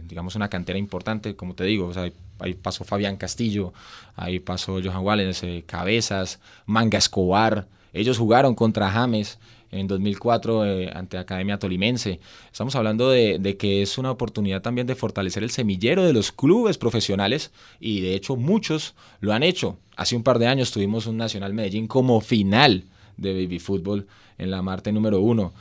digamos, 0.04 0.36
una 0.36 0.50
cantera 0.50 0.80
importante, 0.80 1.36
como 1.36 1.56
te 1.56 1.64
digo, 1.64 1.92
ahí 2.40 2.54
pasó 2.54 2.84
Fabián 2.84 3.18
Castillo, 3.18 3.74
ahí 4.16 4.40
pasó 4.40 4.80
Johan 4.84 5.04
Wallens, 5.04 5.44
Cabezas, 5.66 6.40
Manga 6.66 6.98
Escobar, 6.98 7.68
ellos 7.94 8.18
jugaron 8.18 8.54
contra 8.54 8.92
James 8.92 9.40
en 9.72 9.88
2004 9.88 10.64
ante 10.94 11.18
Academia 11.18 11.58
Tolimense. 11.58 12.20
Estamos 12.52 12.76
hablando 12.76 13.10
de, 13.10 13.38
de, 13.40 13.58
que 13.58 13.82
es 13.82 13.98
una 13.98 14.12
oportunidad 14.12 14.62
también 14.62 14.88
de 14.88 14.96
fortalecer 14.96 15.44
el 15.44 15.50
semillero 15.50 16.06
de 16.06 16.14
los 16.14 16.32
clubes 16.32 16.78
profesionales 16.78 17.52
y 17.80 18.02
de 18.02 18.14
hecho 18.14 18.36
muchos 18.36 18.94
lo 19.20 19.34
han 19.34 19.44
hecho. 19.44 19.78
Hace 19.96 20.16
un 20.16 20.24
par 20.24 20.40
de 20.40 20.48
años 20.48 20.72
tuvimos 20.72 21.08
un 21.08 21.18
Nacional 21.18 21.54
Medellín 21.54 21.88
como 21.88 22.22
final 22.22 22.86
de 23.18 23.34
baby 23.34 23.60
fútbol 23.60 24.08
en 24.38 24.52
la 24.52 24.62
Marte 24.62 24.92
número 24.92 25.20
uno. 25.20 25.54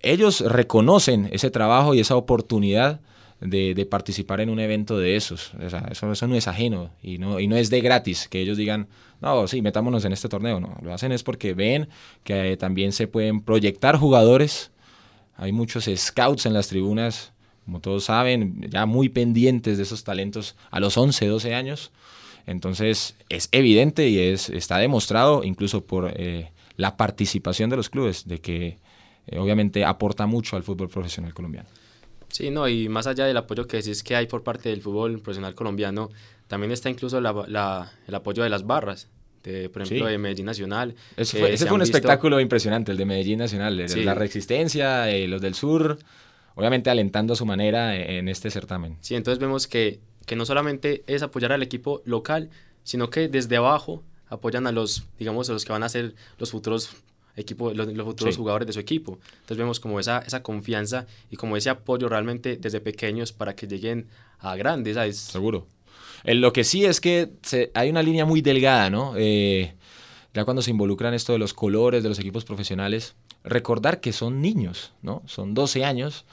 Ellos 0.00 0.40
reconocen 0.40 1.28
ese 1.32 1.50
trabajo 1.50 1.94
y 1.94 2.00
esa 2.00 2.16
oportunidad 2.16 3.00
de, 3.40 3.86
participar 3.90 4.40
en 4.40 4.50
un 4.50 4.60
evento 4.60 4.98
de 4.98 5.16
esos. 5.16 5.52
eso, 5.60 6.10
eso, 6.12 6.26
no 6.26 6.36
es 6.36 6.48
ajeno 6.48 6.90
y 7.02 7.18
no, 7.18 7.40
y 7.40 7.48
no 7.48 7.56
es 7.56 7.70
de 7.70 7.80
gratis 7.80 8.28
que 8.28 8.40
ellos 8.40 8.56
digan, 8.56 8.88
no, 9.20 9.46
sí, 9.48 9.62
metámonos 9.62 10.04
en 10.04 10.12
este 10.12 10.28
torneo. 10.28 10.60
No, 10.60 10.76
lo 10.82 10.94
hacen 10.94 11.12
es 11.12 11.22
porque 11.22 11.54
ven 11.54 11.88
que 12.24 12.56
también 12.56 12.92
se 12.92 13.08
pueden 13.08 13.40
proyectar 13.40 13.96
jugadores. 13.96 14.70
Hay 15.36 15.52
muchos 15.52 15.88
scouts 15.94 16.46
en 16.46 16.52
las 16.52 16.68
tribunas, 16.68 17.32
como 17.64 17.80
todos 17.80 18.04
saben, 18.04 18.60
ya 18.70 18.86
muy 18.86 19.08
pendientes 19.08 19.76
de 19.76 19.84
esos 19.84 20.04
talentos 20.04 20.56
a 20.70 20.80
los 20.80 20.96
11, 20.96 21.26
12 21.26 21.54
años. 21.54 21.92
Entonces 22.46 23.16
es 23.28 23.48
evidente 23.52 24.08
y 24.08 24.18
es, 24.18 24.50
está 24.50 24.78
demostrado 24.78 25.44
incluso 25.44 25.84
por 25.84 26.12
eh, 26.16 26.50
la 26.82 26.96
participación 26.96 27.70
de 27.70 27.76
los 27.76 27.88
clubes, 27.88 28.26
de 28.26 28.40
que 28.40 28.78
eh, 29.28 29.38
obviamente 29.38 29.84
aporta 29.84 30.26
mucho 30.26 30.56
al 30.56 30.64
fútbol 30.64 30.88
profesional 30.88 31.32
colombiano. 31.32 31.68
Sí, 32.28 32.50
no, 32.50 32.66
y 32.66 32.88
más 32.88 33.06
allá 33.06 33.24
del 33.24 33.36
apoyo 33.36 33.68
que 33.68 33.76
decís 33.76 34.02
que 34.02 34.16
hay 34.16 34.26
por 34.26 34.42
parte 34.42 34.70
del 34.70 34.82
fútbol 34.82 35.20
profesional 35.20 35.54
colombiano, 35.54 36.10
también 36.48 36.72
está 36.72 36.90
incluso 36.90 37.18
el 37.18 37.26
apoyo 37.26 38.42
de 38.42 38.48
las 38.48 38.66
barras, 38.66 39.08
de, 39.44 39.68
por 39.68 39.82
ejemplo, 39.82 40.06
de 40.06 40.18
Medellín 40.18 40.46
Nacional. 40.46 40.96
ese 41.16 41.56
fue 41.66 41.72
un 41.72 41.82
espectáculo 41.82 42.40
impresionante, 42.40 42.90
el 42.90 42.98
de 42.98 43.04
Medellín 43.04 43.38
Nacional, 43.38 43.76
la 43.76 44.14
resistencia, 44.14 45.08
eh, 45.08 45.28
los 45.28 45.40
del 45.40 45.54
sur, 45.54 45.98
obviamente 46.56 46.90
alentando 46.90 47.34
a 47.34 47.36
su 47.36 47.46
manera 47.46 47.94
en 47.94 48.28
este 48.28 48.50
certamen. 48.50 48.96
Sí, 49.02 49.14
entonces 49.14 49.38
vemos 49.38 49.68
que, 49.68 50.00
que 50.26 50.34
no 50.34 50.46
solamente 50.46 51.04
es 51.06 51.22
apoyar 51.22 51.52
al 51.52 51.62
equipo 51.62 52.02
local, 52.06 52.50
sino 52.82 53.08
que 53.08 53.28
desde 53.28 53.56
abajo 53.56 54.02
apoyan 54.32 54.66
a 54.66 54.72
los, 54.72 55.04
digamos, 55.18 55.50
a 55.50 55.52
los 55.52 55.64
que 55.64 55.72
van 55.72 55.82
a 55.82 55.88
ser 55.88 56.14
los 56.38 56.50
futuros 56.50 56.90
equipo, 57.36 57.72
los, 57.72 57.86
futuros 58.04 58.36
jugadores 58.36 58.66
de 58.66 58.72
su 58.72 58.80
equipo. 58.80 59.18
Entonces 59.34 59.58
vemos 59.58 59.78
como 59.78 60.00
esa, 60.00 60.20
esa 60.20 60.42
confianza 60.42 61.06
y 61.30 61.36
como 61.36 61.56
ese 61.56 61.70
apoyo 61.70 62.08
realmente 62.08 62.56
desde 62.56 62.80
pequeños 62.80 63.32
para 63.32 63.54
que 63.54 63.66
lleguen 63.66 64.06
a 64.38 64.56
grandes. 64.56 64.94
¿sabes? 64.94 65.18
Seguro. 65.18 65.66
lo 66.24 66.52
que 66.52 66.64
sí 66.64 66.84
es 66.84 67.00
que 67.00 67.30
hay 67.74 67.90
una 67.90 68.02
línea 68.02 68.24
muy 68.24 68.40
delgada, 68.40 68.90
¿no? 68.90 69.14
Eh, 69.16 69.74
ya 70.34 70.44
cuando 70.44 70.62
se 70.62 70.70
involucran 70.70 71.12
esto 71.12 71.34
de 71.34 71.38
los 71.38 71.52
colores 71.52 72.02
de 72.02 72.08
los 72.08 72.18
equipos 72.18 72.44
profesionales, 72.44 73.14
recordar 73.44 74.00
que 74.00 74.12
son 74.12 74.40
niños, 74.40 74.92
¿no? 75.02 75.22
Son 75.26 75.52
12 75.52 75.84
años 75.84 76.24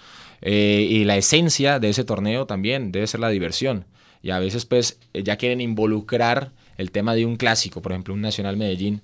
eh, 0.41 0.87
y 0.89 1.03
la 1.03 1.17
esencia 1.17 1.79
de 1.79 1.89
ese 1.89 2.05
torneo 2.05 2.45
también 2.45 2.93
debe 2.93 3.07
ser 3.07 3.19
la 3.19 3.29
diversión. 3.29 3.85
Y 4.21 4.31
a 4.31 4.39
veces 4.39 4.65
pues 4.65 4.99
ya 5.13 5.37
quieren 5.37 5.59
involucrar 5.61 6.51
el 6.79 6.91
tema 6.91 7.13
de 7.13 7.25
un 7.25 7.35
clásico, 7.35 7.81
por 7.81 7.91
ejemplo 7.91 8.13
un 8.13 8.21
Nacional 8.21 8.55
Medellín, 8.55 9.01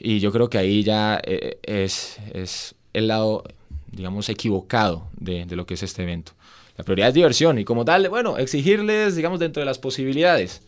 y 0.00 0.20
yo 0.20 0.32
creo 0.32 0.48
que 0.48 0.58
ahí 0.58 0.82
ya 0.82 1.20
eh, 1.22 1.58
es, 1.62 2.18
es 2.32 2.74
el 2.94 3.08
lado, 3.08 3.44
digamos, 3.92 4.28
equivocado 4.30 5.08
de, 5.16 5.44
de, 5.44 5.54
lo 5.54 5.66
que 5.66 5.74
es 5.74 5.82
este 5.82 6.02
evento. 6.02 6.32
La 6.78 6.84
prioridad 6.84 7.08
es 7.08 7.14
diversión 7.14 7.58
y 7.58 7.64
como 7.64 7.84
tal, 7.84 8.08
bueno, 8.08 8.38
exigirles, 8.38 9.16
digamos, 9.16 9.38
dentro 9.38 9.60
de 9.60 9.66
las 9.66 9.78
posibilidades, 9.78 10.62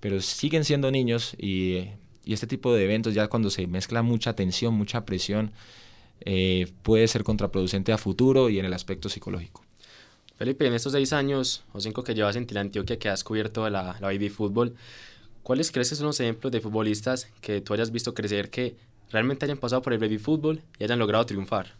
pero 0.00 0.20
siguen 0.22 0.64
siendo 0.64 0.90
niños 0.90 1.34
y, 1.38 1.88
y 2.24 2.32
este 2.32 2.46
tipo 2.46 2.74
de 2.74 2.84
eventos 2.84 3.12
ya 3.12 3.28
cuando 3.28 3.50
se 3.50 3.66
mezcla 3.66 4.02
mucha 4.02 4.34
tensión, 4.34 4.74
mucha 4.74 5.04
presión, 5.04 5.52
eh, 6.24 6.72
puede 6.82 7.06
ser 7.06 7.22
contraproducente 7.22 7.92
a 7.92 7.98
futuro 7.98 8.48
y 8.48 8.58
en 8.58 8.64
el 8.64 8.72
aspecto 8.72 9.10
psicológico. 9.10 9.62
Felipe, 10.36 10.66
en 10.66 10.72
estos 10.72 10.92
seis 10.92 11.12
años 11.12 11.64
o 11.72 11.80
cinco 11.80 12.02
que 12.02 12.14
llevas 12.14 12.36
en 12.36 12.46
Antioquia 12.56 12.98
que 12.98 13.08
has 13.08 13.22
cubierto 13.22 13.68
la, 13.68 13.96
la 14.00 14.06
baby 14.08 14.28
fútbol, 14.28 14.74
¿Cuáles 15.42 15.72
crees 15.72 15.90
que 15.90 15.96
son 15.96 16.06
los 16.06 16.20
ejemplos 16.20 16.52
de 16.52 16.60
futbolistas 16.60 17.28
que 17.40 17.60
tú 17.60 17.74
hayas 17.74 17.90
visto 17.90 18.14
crecer 18.14 18.50
que 18.50 18.76
realmente 19.10 19.44
hayan 19.44 19.58
pasado 19.58 19.82
por 19.82 19.92
el 19.92 19.98
baby 19.98 20.18
fútbol 20.18 20.62
y 20.78 20.84
hayan 20.84 20.98
logrado 20.98 21.26
triunfar? 21.26 21.74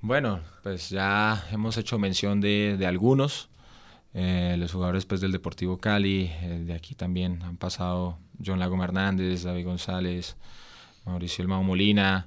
Bueno, 0.00 0.40
pues 0.62 0.90
ya 0.90 1.44
hemos 1.50 1.76
hecho 1.76 1.98
mención 1.98 2.40
de, 2.40 2.76
de 2.78 2.86
algunos. 2.86 3.48
Eh, 4.14 4.56
los 4.58 4.72
jugadores 4.72 5.04
pues, 5.04 5.20
del 5.20 5.32
Deportivo 5.32 5.78
Cali, 5.78 6.30
eh, 6.40 6.62
de 6.64 6.72
aquí 6.72 6.94
también 6.94 7.42
han 7.42 7.56
pasado 7.56 8.16
John 8.44 8.58
Lago 8.58 8.82
Hernández, 8.82 9.42
David 9.42 9.64
González, 9.64 10.36
Mauricio 11.04 11.42
Elmao 11.42 11.62
Molina. 11.62 12.26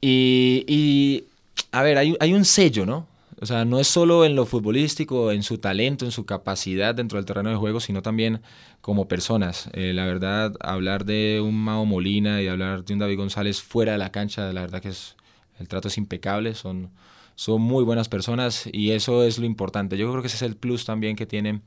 Y, 0.00 0.64
y, 0.66 1.24
a 1.70 1.82
ver, 1.82 1.98
hay, 1.98 2.16
hay 2.18 2.32
un 2.32 2.44
sello, 2.44 2.86
¿no? 2.86 3.06
O 3.44 3.46
sea, 3.46 3.66
no 3.66 3.78
es 3.78 3.88
solo 3.88 4.24
en 4.24 4.36
lo 4.36 4.46
futbolístico, 4.46 5.30
en 5.30 5.42
su 5.42 5.58
talento, 5.58 6.06
en 6.06 6.12
su 6.12 6.24
capacidad 6.24 6.94
dentro 6.94 7.18
del 7.18 7.26
terreno 7.26 7.50
de 7.50 7.56
juego, 7.56 7.78
sino 7.78 8.00
también 8.00 8.40
como 8.80 9.06
personas. 9.06 9.68
Eh, 9.74 9.92
la 9.92 10.06
verdad, 10.06 10.54
hablar 10.60 11.04
de 11.04 11.42
un 11.44 11.54
Mao 11.54 11.84
Molina 11.84 12.40
y 12.40 12.48
hablar 12.48 12.86
de 12.86 12.94
un 12.94 13.00
David 13.00 13.18
González 13.18 13.60
fuera 13.60 13.92
de 13.92 13.98
la 13.98 14.10
cancha, 14.10 14.50
la 14.54 14.62
verdad 14.62 14.80
que 14.80 14.88
es, 14.88 15.16
el 15.58 15.68
trato 15.68 15.88
es 15.88 15.98
impecable, 15.98 16.54
son, 16.54 16.88
son 17.34 17.60
muy 17.60 17.84
buenas 17.84 18.08
personas 18.08 18.66
y 18.72 18.92
eso 18.92 19.22
es 19.24 19.36
lo 19.38 19.44
importante. 19.44 19.98
Yo 19.98 20.10
creo 20.10 20.22
que 20.22 20.28
ese 20.28 20.36
es 20.36 20.42
el 20.42 20.56
plus 20.56 20.86
también 20.86 21.14
que 21.14 21.26
tienen 21.26 21.60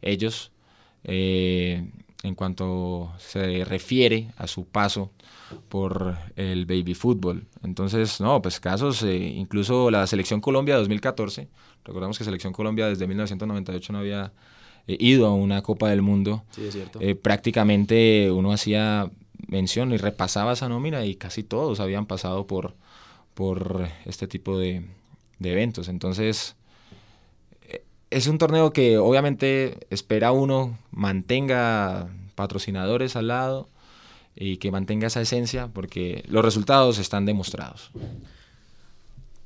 ellos 0.00 0.50
eh, 1.04 1.88
en 2.22 2.34
cuanto 2.34 3.12
se 3.18 3.64
refiere 3.64 4.28
a 4.36 4.46
su 4.46 4.64
paso 4.64 5.10
por 5.68 6.16
el 6.36 6.66
baby 6.66 6.94
fútbol. 6.94 7.46
Entonces, 7.62 8.20
no, 8.20 8.40
pues 8.40 8.60
casos, 8.60 9.02
eh, 9.02 9.16
incluso 9.16 9.90
la 9.90 10.06
Selección 10.06 10.40
Colombia 10.40 10.76
2014, 10.76 11.48
recordamos 11.84 12.16
que 12.18 12.24
Selección 12.24 12.52
Colombia 12.52 12.88
desde 12.88 13.06
1998 13.06 13.92
no 13.92 13.98
había 13.98 14.32
eh, 14.86 14.96
ido 15.00 15.26
a 15.26 15.34
una 15.34 15.62
Copa 15.62 15.90
del 15.90 16.02
Mundo. 16.02 16.44
Sí, 16.50 16.66
es 16.66 16.74
cierto. 16.74 17.00
Eh, 17.00 17.14
prácticamente 17.14 18.30
uno 18.30 18.52
hacía 18.52 19.10
mención 19.48 19.92
y 19.92 19.96
repasaba 19.96 20.52
esa 20.52 20.68
nómina 20.68 21.04
y 21.04 21.16
casi 21.16 21.42
todos 21.42 21.80
habían 21.80 22.06
pasado 22.06 22.46
por, 22.46 22.74
por 23.34 23.88
este 24.06 24.28
tipo 24.28 24.58
de, 24.58 24.84
de 25.40 25.52
eventos. 25.52 25.88
Entonces, 25.88 26.56
es 28.12 28.26
un 28.26 28.38
torneo 28.38 28.72
que 28.72 28.98
obviamente 28.98 29.78
espera 29.90 30.32
uno 30.32 30.78
mantenga 30.90 32.08
patrocinadores 32.34 33.16
al 33.16 33.28
lado 33.28 33.68
y 34.36 34.58
que 34.58 34.70
mantenga 34.70 35.06
esa 35.06 35.20
esencia 35.20 35.68
porque 35.68 36.22
los 36.28 36.44
resultados 36.44 36.98
están 36.98 37.24
demostrados. 37.24 37.90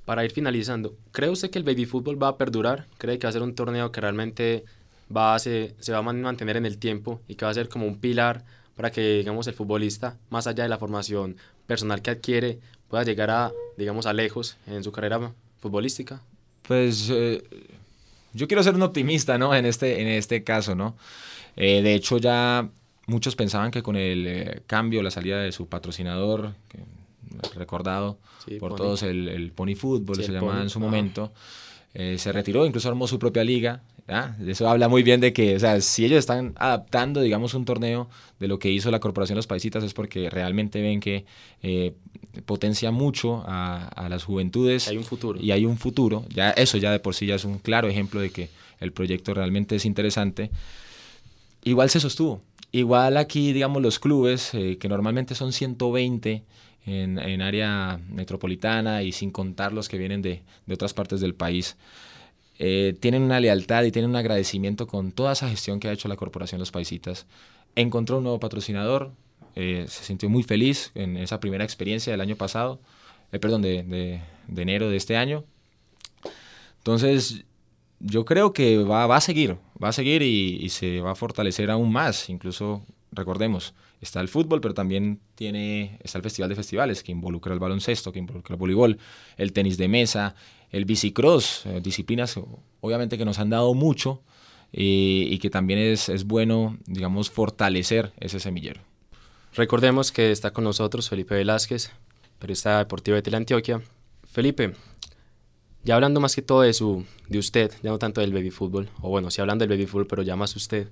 Para 0.05 0.25
ir 0.25 0.33
finalizando, 0.33 0.97
¿cree 1.13 1.31
usted 1.31 1.51
que 1.51 1.59
el 1.59 1.65
baby 1.65 1.87
fútbol 1.87 2.21
va 2.21 2.29
a 2.29 2.37
perdurar? 2.37 2.87
¿Cree 2.99 3.19
que 3.19 3.27
va 3.27 3.31
a 3.31 3.33
ser 3.33 3.43
un 3.43 3.55
torneo 3.55 3.91
que 3.93 4.01
realmente 4.01 4.65
va 5.15 5.35
a 5.35 5.39
se, 5.39 5.75
se 5.79 5.93
va 5.93 5.99
a 5.99 6.03
mantener 6.03 6.57
en 6.57 6.67
el 6.67 6.79
tiempo 6.79 7.21
y 7.29 7.37
que 7.37 7.45
va 7.45 7.51
a 7.51 7.55
ser 7.55 7.69
como 7.69 7.87
un 7.87 7.99
pilar 7.99 8.45
para 8.77 8.91
que, 8.91 9.19
digamos, 9.19 9.47
el 9.47 9.55
futbolista, 9.55 10.17
más 10.31 10.47
allá 10.47 10.65
de 10.65 10.69
la 10.69 10.79
formación 10.79 11.37
personal 11.67 12.03
que 12.03 12.11
adquiere, 12.11 12.59
pueda 12.89 13.05
llegar 13.05 13.31
a, 13.31 13.53
digamos, 13.77 14.07
a 14.07 14.13
lejos 14.13 14.57
en 14.67 14.85
su 14.85 14.93
carrera 14.93 15.33
futbolística? 15.61 16.21
Pues 16.63 17.09
eh, 17.11 17.43
yo 18.37 18.47
quiero 18.47 18.62
ser 18.62 18.75
un 18.75 18.83
optimista, 18.83 19.38
¿no? 19.38 19.55
En 19.55 19.66
este, 19.66 20.00
en 20.00 20.09
este 20.09 20.45
caso, 20.45 20.75
¿no? 20.75 20.97
Eh, 21.57 21.83
de 21.83 21.95
hecho, 21.95 22.19
ya 22.19 22.71
Muchos 23.07 23.37
pensaban 23.37 23.71
que 23.71 23.83
con 23.85 23.95
el 23.95 24.26
eh, 24.26 24.62
cambio, 24.66 25.00
la 25.00 25.12
salida 25.12 25.40
de 25.40 25.52
su 25.52 25.69
patrocinador, 25.69 26.55
que, 26.69 26.81
recordado 27.55 28.19
por 28.59 28.75
todos 28.75 29.05
el, 29.05 29.28
el, 29.28 29.52
Pony 29.52 29.76
Football, 29.76 30.16
se 30.16 30.33
llamaba 30.33 30.61
en 30.61 30.71
su 30.71 30.81
momento, 30.81 31.33
eh, 31.95 32.16
se 32.19 32.33
retiró, 32.33 32.66
incluso 32.66 32.88
armó 32.88 33.07
su 33.07 33.21
propia 33.21 33.45
liga. 33.45 33.83
Eso 34.47 34.69
habla 34.69 34.89
muy 34.89 35.03
bien 35.03 35.21
de 35.21 35.33
que, 35.33 35.57
o 35.57 35.59
sea, 35.59 35.81
si 35.81 36.05
ellos 36.05 36.21
están 36.21 36.55
adaptando, 36.57 37.21
digamos, 37.21 37.55
un 37.55 37.65
torneo 37.65 38.09
de 38.39 38.47
lo 38.47 38.59
que 38.59 38.71
hizo 38.71 38.91
la 38.91 39.01
Corporación 39.01 39.35
Los 39.35 39.49
Paisitas 39.49 39.83
es 39.83 39.95
porque 39.95 40.31
realmente 40.31 40.81
ven 40.81 41.01
que 41.01 41.25
eh, 41.63 41.93
potencia 42.45 42.93
mucho 42.93 43.43
a, 43.47 43.89
a, 43.89 44.09
las 44.09 44.23
juventudes. 44.23 44.87
Hay 44.87 44.97
un 44.97 45.05
futuro. 45.05 45.41
Y 45.41 45.51
hay 45.51 45.65
un 45.65 45.77
futuro. 45.77 46.25
Ya, 46.29 46.51
eso 46.51 46.79
ya 46.79 46.93
de 46.93 47.01
por 47.01 47.15
sí 47.15 47.27
ya 47.27 47.35
es 47.35 47.45
un 47.45 47.59
claro 47.59 47.89
ejemplo 47.89 48.21
de 48.21 48.31
que 48.31 48.49
el 48.79 48.93
proyecto 48.93 49.35
realmente 49.35 49.75
es 49.75 49.85
interesante. 49.85 50.51
Igual 51.65 51.91
se 51.91 51.99
sostuvo. 51.99 52.41
Igual 52.71 53.17
aquí, 53.17 53.53
digamos, 53.53 53.83
los 53.83 53.99
clubes, 53.99 54.55
eh, 54.55 54.79
que 54.79 54.89
normalmente 54.89 55.35
son 55.35 55.53
120 55.53 56.45
en, 56.87 57.19
en, 57.19 57.43
área 57.43 57.99
metropolitana 58.09 59.03
y 59.03 59.11
sin 59.11 59.33
contar 59.33 59.73
los 59.73 59.89
que 59.89 59.99
vienen 59.99 60.23
de, 60.23 60.43
de 60.67 60.75
otras 60.75 60.95
partes 60.95 61.21
del 61.21 61.35
país, 61.35 61.77
eh, 62.59 62.97
tienen 63.01 63.23
una 63.23 63.41
lealtad 63.41 63.85
y 63.85 63.93
tienen 63.93 64.11
un 64.11 64.17
agradecimiento 64.17 64.87
con 64.87 65.13
toda 65.13 65.33
esa 65.33 65.49
gestión 65.49 65.81
que 65.81 65.89
ha 65.89 65.93
hecho 65.93 66.09
la 66.09 66.17
Corporación 66.17 66.59
Los 66.59 66.71
Paisitas. 66.71 67.27
Encontró 67.75 68.19
un 68.19 68.25
nuevo 68.25 68.41
patrocinador, 68.41 69.13
eh, 69.55 69.87
se 69.89 70.05
sintió 70.05 70.29
muy 70.29 70.43
feliz 70.43 70.93
en 70.95 71.17
esa 71.17 71.41
primera 71.41 71.65
experiencia 71.65 72.13
del 72.13 72.21
año 72.21 72.37
pasado, 72.37 72.81
perdón, 73.31 73.63
de, 73.63 73.83
de, 73.83 74.21
de 74.49 74.63
enero 74.63 74.89
de 74.89 74.97
este 74.97 75.17
año. 75.17 75.45
Entonces, 76.79 77.45
yo 78.01 78.25
creo 78.25 78.53
que 78.53 78.79
va, 78.79 79.07
va 79.07 79.17
a 79.17 79.21
seguir, 79.21 79.57
va 79.83 79.89
a 79.89 79.93
seguir 79.93 80.23
y, 80.23 80.69
se 80.69 81.01
va 81.01 81.13
a 81.13 81.15
fortalecer 81.15 81.71
aún 81.71 81.93
más. 81.93 82.29
Incluso, 82.29 82.85
recordemos, 83.13 83.75
está 84.01 84.21
el 84.21 84.29
fútbol, 84.29 84.61
pero 84.61 84.75
también 84.75 85.21
tiene, 85.35 85.99
está 86.03 86.19
el 86.19 86.23
Festival 86.23 86.49
de 86.49 86.57
Festivales, 86.57 87.03
que 87.03 87.13
involucra 87.13 87.53
el 87.53 87.59
baloncesto, 87.59 88.13
que 88.13 88.19
involucra 88.19 88.55
el 88.55 88.59
voleibol, 88.61 88.99
el 89.37 89.53
tenis 89.53 89.79
de 89.79 89.89
mesa, 89.89 90.35
el 90.76 90.85
bicicross, 90.85 91.64
eh, 91.66 91.80
disciplinas 91.83 92.38
obviamente 92.80 93.16
que 93.16 93.25
nos 93.25 93.38
han 93.38 93.50
dado 93.50 93.73
mucho 93.75 94.23
y, 94.73 95.26
y 95.30 95.38
que 95.38 95.50
también 95.50 95.78
es, 95.78 96.09
es 96.09 96.25
bueno, 96.25 96.78
digamos, 96.87 97.30
fortalecer 97.30 98.12
ese 98.21 98.40
semillero. 98.40 98.83
Recordemos 99.54 100.12
que 100.12 100.33
está 100.33 100.52
con 100.52 100.64
nosotros 100.64 101.09
Felipe 101.09 101.35
Velázquez, 101.35 101.90
periodista 102.38 102.78
deportivo 102.78 103.14
de 103.14 103.23
Teleantioquia. 103.23 103.80
Felipe, 104.30 104.75
ya 105.83 105.95
hablando 105.95 106.21
más 106.21 106.35
que 106.35 106.42
todo 106.42 106.61
de, 106.61 106.75
su, 106.75 107.06
de 107.28 107.38
usted, 107.38 107.73
ya 107.83 107.90
no 107.90 107.99
tanto 107.99 108.21
del 108.21 108.33
baby 108.33 108.50
fútbol, 108.50 108.90
o 109.00 109.09
bueno, 109.09 109.30
sí 109.30 109.40
hablando 109.40 109.62
del 109.64 109.71
baby 109.71 109.87
fútbol, 109.87 110.06
pero 110.06 110.23
ya 110.23 110.37
más 110.37 110.54
usted. 110.56 110.88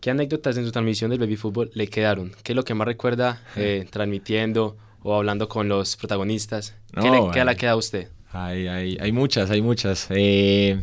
¿Qué 0.00 0.10
anécdotas 0.10 0.56
en 0.56 0.66
su 0.66 0.70
transmisión 0.70 1.10
del 1.10 1.18
baby 1.18 1.36
fútbol 1.36 1.70
le 1.74 1.88
quedaron? 1.88 2.32
¿Qué 2.44 2.52
es 2.52 2.56
lo 2.56 2.64
que 2.64 2.74
más 2.74 2.86
recuerda 2.86 3.42
eh, 3.56 3.88
transmitiendo 3.90 4.76
o 5.02 5.16
hablando 5.16 5.48
con 5.48 5.68
los 5.68 5.96
protagonistas? 5.96 6.76
¿Qué, 6.92 7.10
le, 7.10 7.30
¿qué 7.32 7.44
le 7.44 7.50
ha 7.50 7.54
quedado 7.56 7.76
a 7.76 7.78
usted? 7.78 8.08
Hay, 8.34 8.66
hay, 8.66 8.98
hay 9.00 9.12
muchas, 9.12 9.50
hay 9.50 9.62
muchas. 9.62 10.06
Eh, 10.10 10.82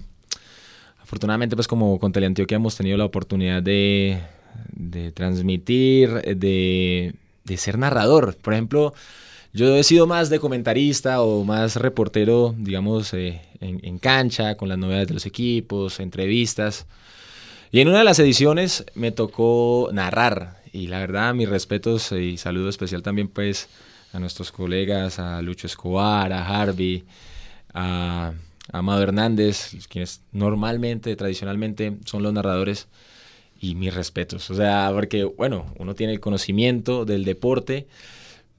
afortunadamente, 1.01 1.55
pues 1.55 1.67
como 1.67 1.99
con 1.99 2.11
Teleantioquia 2.11 2.55
hemos 2.55 2.75
tenido 2.75 2.97
la 2.97 3.05
oportunidad 3.05 3.61
de, 3.61 4.19
de 4.71 5.11
transmitir, 5.11 6.09
de, 6.37 7.13
de 7.43 7.57
ser 7.57 7.77
narrador. 7.77 8.35
Por 8.37 8.53
ejemplo, 8.53 8.93
Yo 9.53 9.75
he 9.75 9.83
sido 9.83 10.07
más 10.07 10.29
de 10.29 10.39
comentarista 10.39 11.21
o 11.21 11.43
más 11.43 11.75
reportero, 11.75 12.55
digamos, 12.57 13.13
eh, 13.13 13.41
en, 13.59 13.99
cancha, 13.99 14.55
con 14.55 14.69
las 14.69 14.77
novedades 14.77 15.09
de 15.09 15.13
los 15.13 15.25
equipos, 15.25 15.99
entrevistas. 15.99 16.85
Y 17.69 17.81
en 17.81 17.89
una 17.89 17.99
de 17.99 18.05
las 18.05 18.19
ediciones 18.19 18.85
me 18.95 19.11
tocó 19.11 19.89
narrar. 19.91 20.61
Y 20.71 20.87
la 20.87 20.99
verdad, 20.99 21.33
mis 21.33 21.49
respetos 21.49 22.13
y 22.13 22.37
saludo 22.37 22.69
especial 22.69 23.03
también 23.03 23.27
pues 23.27 23.67
a 24.13 24.19
nuestros 24.19 24.53
colegas, 24.53 25.19
a 25.19 25.41
Lucho 25.41 25.67
Escobar, 25.67 26.31
a 26.31 26.45
Harvey, 26.47 27.03
a 27.73 28.33
Amado 28.71 29.01
Hernández, 29.03 29.75
quienes 29.89 30.21
normalmente, 30.31 31.15
tradicionalmente 31.15 31.97
son 32.05 32.23
los 32.23 32.33
narradores. 32.33 32.87
Y 33.63 33.75
mis 33.75 33.93
respetos. 33.93 34.49
O 34.49 34.55
sea, 34.55 34.89
porque, 34.91 35.23
bueno, 35.23 35.71
uno 35.77 35.93
tiene 35.93 36.13
el 36.13 36.19
conocimiento 36.19 37.05
del 37.05 37.25
deporte 37.25 37.85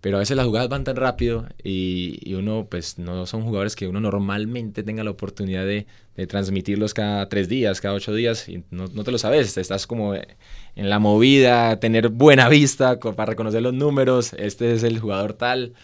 pero 0.03 0.17
a 0.17 0.21
veces 0.21 0.37
las 0.37 0.47
jugadas 0.47 0.69
van 0.69 0.83
tan 0.83 0.97
rápido 0.97 1.47
y, 1.63 2.35
uno, 2.35 2.67
pues, 2.69 2.99
no 2.99 3.25
son 3.25 3.45
jugadores 3.45 3.77
que 3.77 3.87
uno 3.87 4.01
normalmente 4.01 4.83
tenga 4.83 5.05
la 5.05 5.13
oportunidad 5.13 5.65
de, 5.65 5.87
transmitirlos 6.27 6.93
cada 6.93 7.29
tres 7.29 7.49
días, 7.49 7.81
cada 7.81 7.95
ocho 7.95 8.13
días, 8.13 8.49
y 8.49 8.65
no, 8.73 8.89
te 8.89 9.13
lo 9.13 9.19
sabes, 9.19 9.57
estás 9.57 9.87
como 9.87 10.15
en 10.15 10.91
la 10.91 10.99
movida, 10.99 11.79
tener 11.79 12.09
buena 12.09 12.49
vista 12.49 12.99
para 12.99 13.27
reconocer 13.27 13.63
los 13.63 13.75
números, 13.75 14.33
este 14.35 14.73
es 14.75 14.83
el 14.83 14.99
jugador 14.99 15.35
tal. 15.35 15.75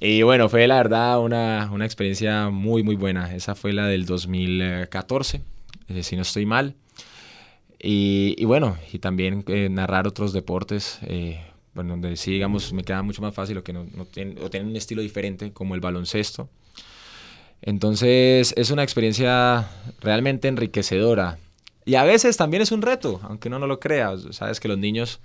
Y 0.00 0.22
bueno, 0.22 0.48
fue 0.48 0.66
la 0.66 0.76
verdad 0.76 1.20
una, 1.20 1.70
una 1.72 1.84
experiencia 1.84 2.48
muy, 2.50 2.82
muy 2.82 2.96
buena. 2.96 3.34
Esa 3.34 3.54
fue 3.54 3.72
la 3.72 3.86
del 3.86 4.06
2014, 4.06 5.42
eh, 5.88 6.02
si 6.02 6.16
no 6.16 6.22
estoy 6.22 6.46
mal. 6.46 6.74
Y, 7.84 8.44
bueno, 8.44 8.78
y 8.92 9.00
también 9.00 9.44
eh, 9.48 9.68
narrar 9.68 10.06
otros 10.06 10.32
deportes. 10.32 10.98
Eh, 11.02 11.40
bueno, 11.74 11.90
donde 11.90 12.16
sí, 12.16 12.32
digamos, 12.32 12.72
me 12.72 12.84
queda 12.84 13.02
mucho 13.02 13.22
más 13.22 13.34
fácil 13.34 13.58
o 13.58 13.64
que 13.64 13.72
no, 13.72 13.86
no 13.94 14.04
tienen, 14.04 14.38
o 14.42 14.50
tienen 14.50 14.70
un 14.70 14.76
estilo 14.76 15.02
diferente, 15.02 15.52
como 15.52 15.74
el 15.74 15.80
baloncesto. 15.80 16.48
Entonces, 17.60 18.54
es 18.56 18.70
una 18.70 18.82
experiencia 18.82 19.68
realmente 20.00 20.48
enriquecedora. 20.48 21.38
Y 21.84 21.96
a 21.96 22.04
veces 22.04 22.36
también 22.36 22.62
es 22.62 22.72
un 22.72 22.82
reto, 22.82 23.20
aunque 23.24 23.48
uno 23.48 23.58
no 23.58 23.66
lo 23.66 23.80
crea. 23.80 24.14
Sabes 24.30 24.60
que 24.60 24.68
los 24.68 24.78
niños, 24.78 25.20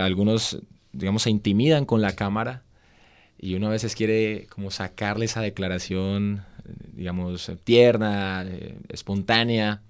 algunos, 0.00 0.58
digamos, 0.92 1.22
se 1.22 1.30
intimidan 1.30 1.84
con 1.84 2.00
la 2.00 2.14
cámara 2.14 2.62
y 3.42 3.56
uno 3.56 3.66
a 3.66 3.70
veces 3.70 3.96
quiere 3.96 4.46
como 4.48 4.70
sacarle 4.70 5.24
esa 5.24 5.40
declaración, 5.40 6.44
digamos, 6.92 7.50
tierna, 7.64 8.44
eh, 8.46 8.76
espontánea. 8.88 9.82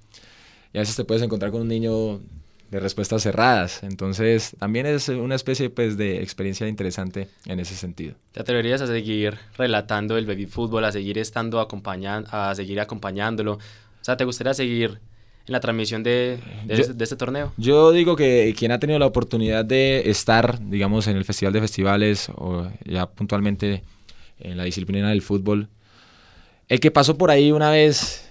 Y 0.73 0.79
a 0.79 0.81
veces 0.81 0.97
te 0.97 1.05
puedes 1.05 1.23
encontrar 1.23 1.53
con 1.53 1.61
un 1.61 1.69
niño 1.69 2.23
de 2.71 2.81
respuestas 2.81 3.23
cerradas. 3.23 3.83
Entonces, 3.83 4.57
también 4.59 4.87
es 4.87 5.11
una 5.11 5.35
especie 5.35 5.69
pues, 5.69 5.99
de 5.99 6.23
experiencia 6.23 6.67
interesante 6.67 7.29
en 7.45 7.61
ese 7.61 7.75
sentido. 7.75 8.15
¿Te 8.33 8.41
atreverías 8.41 8.81
a 8.81 8.87
seguir 8.87 9.37
relatando 9.59 10.17
el 10.17 10.25
baby 10.25 10.47
fútbol, 10.47 10.87
a 10.87 10.91
seguir 10.91 11.19
estando 11.19 11.61
acompañando, 11.61 12.31
a 12.33 12.55
seguir 12.55 12.81
acompañándolo? 12.81 13.57
O 13.57 14.05
sea, 14.05 14.17
¿te 14.17 14.25
gustaría 14.25 14.55
seguir 14.55 14.99
en 15.47 15.53
la 15.53 15.61
transmisión 15.61 16.03
de, 16.03 16.39
de, 16.65 16.95
este, 17.01 17.17
torneo? 17.17 17.53
Yo 17.57 17.93
digo 17.93 18.17
que 18.17 18.55
quien 18.57 18.73
ha 18.73 18.79
tenido 18.79 18.99
la 18.99 19.07
oportunidad 19.07 19.65
de 19.65 20.11
estar, 20.11 20.61
digamos, 20.69 21.07
en 21.07 21.17
el 21.17 21.25
Festival 21.25 21.53
de 21.53 21.61
Festivales 21.61 22.31
o 22.37 22.69
ya 22.85 23.07
puntualmente 23.07 23.83
en 24.39 24.57
la 24.57 24.65
disciplina 24.65 25.11
del 25.11 25.23
fútbol, 25.23 25.69
el 26.69 26.81
que 26.81 26.91
pasó 26.91 27.19
por 27.19 27.31
ahí 27.31 27.53
una 27.53 27.71
vez 27.71 28.29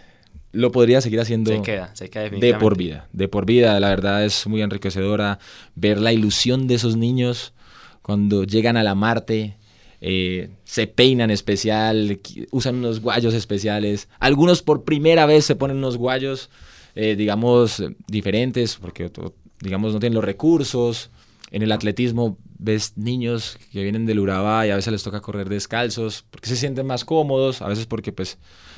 lo 0.52 0.72
podría 0.72 1.02
seguir 1.02 1.20
haciendo 1.20 1.52
se 1.52 1.62
queda, 1.62 1.96
se 1.96 2.10
queda 2.10 2.30
de 2.30 2.54
por 2.56 2.78
vida. 2.78 3.08
De 3.14 3.28
por 3.28 3.46
vida, 3.46 3.80
la 3.80 3.90
verdad 3.90 4.26
es 4.26 4.48
muy 4.48 4.62
enriquecedora 4.62 5.40
ver 5.76 6.00
la 6.00 6.12
ilusión 6.12 6.68
de 6.68 6.76
esos 6.76 6.98
niños 6.98 7.54
cuando 8.02 8.44
llegan 8.44 8.78
a 8.78 8.84
la 8.84 8.96
Marte. 8.96 9.58
Eh, 10.04 10.50
se 10.64 10.88
peinan 10.88 11.30
especial, 11.30 12.20
usan 12.50 12.76
unos 12.76 13.00
guayos 13.00 13.34
especiales. 13.34 14.10
Algunos 14.20 14.62
por 14.64 14.84
primera 14.84 15.26
vez 15.26 15.46
se 15.46 15.56
ponen 15.56 15.78
unos 15.78 15.98
guayos, 15.98 16.50
eh, 16.96 17.16
digamos, 17.16 17.84
diferentes, 18.08 18.76
porque, 18.76 19.12
digamos, 19.60 19.94
no 19.94 20.00
tienen 20.00 20.16
los 20.16 20.26
recursos. 20.26 21.10
En 21.52 21.62
el 21.62 21.72
atletismo 21.72 22.38
ves 22.58 22.98
niños 22.98 23.58
que 23.72 23.84
vienen 23.84 24.06
del 24.06 24.20
Urabá 24.20 24.66
y 24.66 24.70
a 24.70 24.76
veces 24.76 24.92
les 24.92 25.04
toca 25.04 25.22
correr 25.22 25.50
descalzos, 25.50 26.26
porque 26.30 26.48
se 26.48 26.56
sienten 26.56 26.88
más 26.88 27.04
cómodos, 27.06 27.62
a 27.62 27.68
veces 27.68 27.86
porque, 27.86 28.12
pues, 28.12 28.38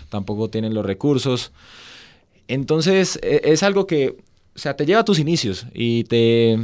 tampoco 0.09 0.49
tienen 0.49 0.73
los 0.73 0.85
recursos. 0.85 1.51
Entonces 2.47 3.19
e, 3.21 3.41
es 3.45 3.63
algo 3.63 3.87
que, 3.87 4.17
o 4.55 4.59
sea, 4.59 4.75
te 4.75 4.85
lleva 4.85 5.01
a 5.01 5.05
tus 5.05 5.19
inicios 5.19 5.65
y 5.73 6.03
te, 6.05 6.59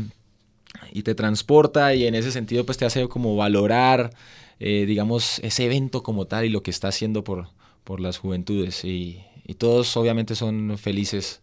y 0.91 1.03
te 1.03 1.15
transporta 1.15 1.95
y 1.95 2.05
en 2.05 2.15
ese 2.15 2.31
sentido 2.31 2.65
pues 2.65 2.77
te 2.77 2.85
hace 2.85 3.07
como 3.07 3.35
valorar, 3.35 4.11
eh, 4.59 4.85
digamos, 4.85 5.39
ese 5.39 5.65
evento 5.65 6.03
como 6.03 6.25
tal 6.25 6.45
y 6.45 6.49
lo 6.49 6.63
que 6.63 6.71
está 6.71 6.89
haciendo 6.89 7.23
por, 7.23 7.47
por 7.83 7.99
las 7.99 8.17
juventudes. 8.17 8.83
Y, 8.85 9.19
y 9.49 9.55
todos 9.55 9.97
obviamente 9.97 10.35
son 10.35 10.77
felices 10.77 11.41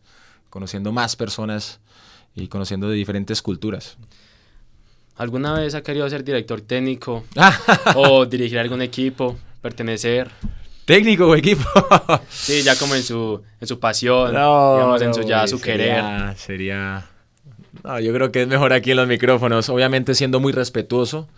conociendo 0.49 0.93
más 0.93 1.17
personas 1.17 1.81
y 2.37 2.47
conociendo 2.47 2.89
de 2.89 2.95
diferentes 2.95 3.43
culturas. 3.43 3.97
¿Alguna 5.17 5.53
vez 5.55 5.75
ha 5.75 5.83
querido 5.83 6.09
ser 6.09 6.23
director 6.23 6.61
técnico 6.61 7.25
o 7.97 8.25
dirigir 8.25 8.61
algún 8.61 8.81
equipo, 8.81 9.37
pertenecer? 9.61 10.31
técnico 10.85 11.27
o 11.27 11.35
equipo. 11.35 11.65
sí, 12.31 12.63
ya 12.63 12.77
como 12.77 12.95
en 12.95 13.03
su, 13.03 13.43
en 13.61 13.67
su 13.67 13.81
pasión, 13.81 14.31
digamos, 14.31 15.03
en 15.03 15.13
su 15.13 15.23
ya 15.23 15.45
su 15.49 15.61
querer. 15.61 16.05
Sería. 16.37 17.07
No, 17.83 17.99
yo 17.99 18.13
creo 18.13 18.31
que 18.31 18.43
es 18.43 18.47
mejor 18.47 18.73
aquí 18.73 18.93
en 18.93 18.99
los 18.99 19.09
micrófonos. 19.09 19.69
Obviamente 19.69 20.15
siendo 20.15 20.39
muy 20.39 20.53
respetuoso. 20.53 21.29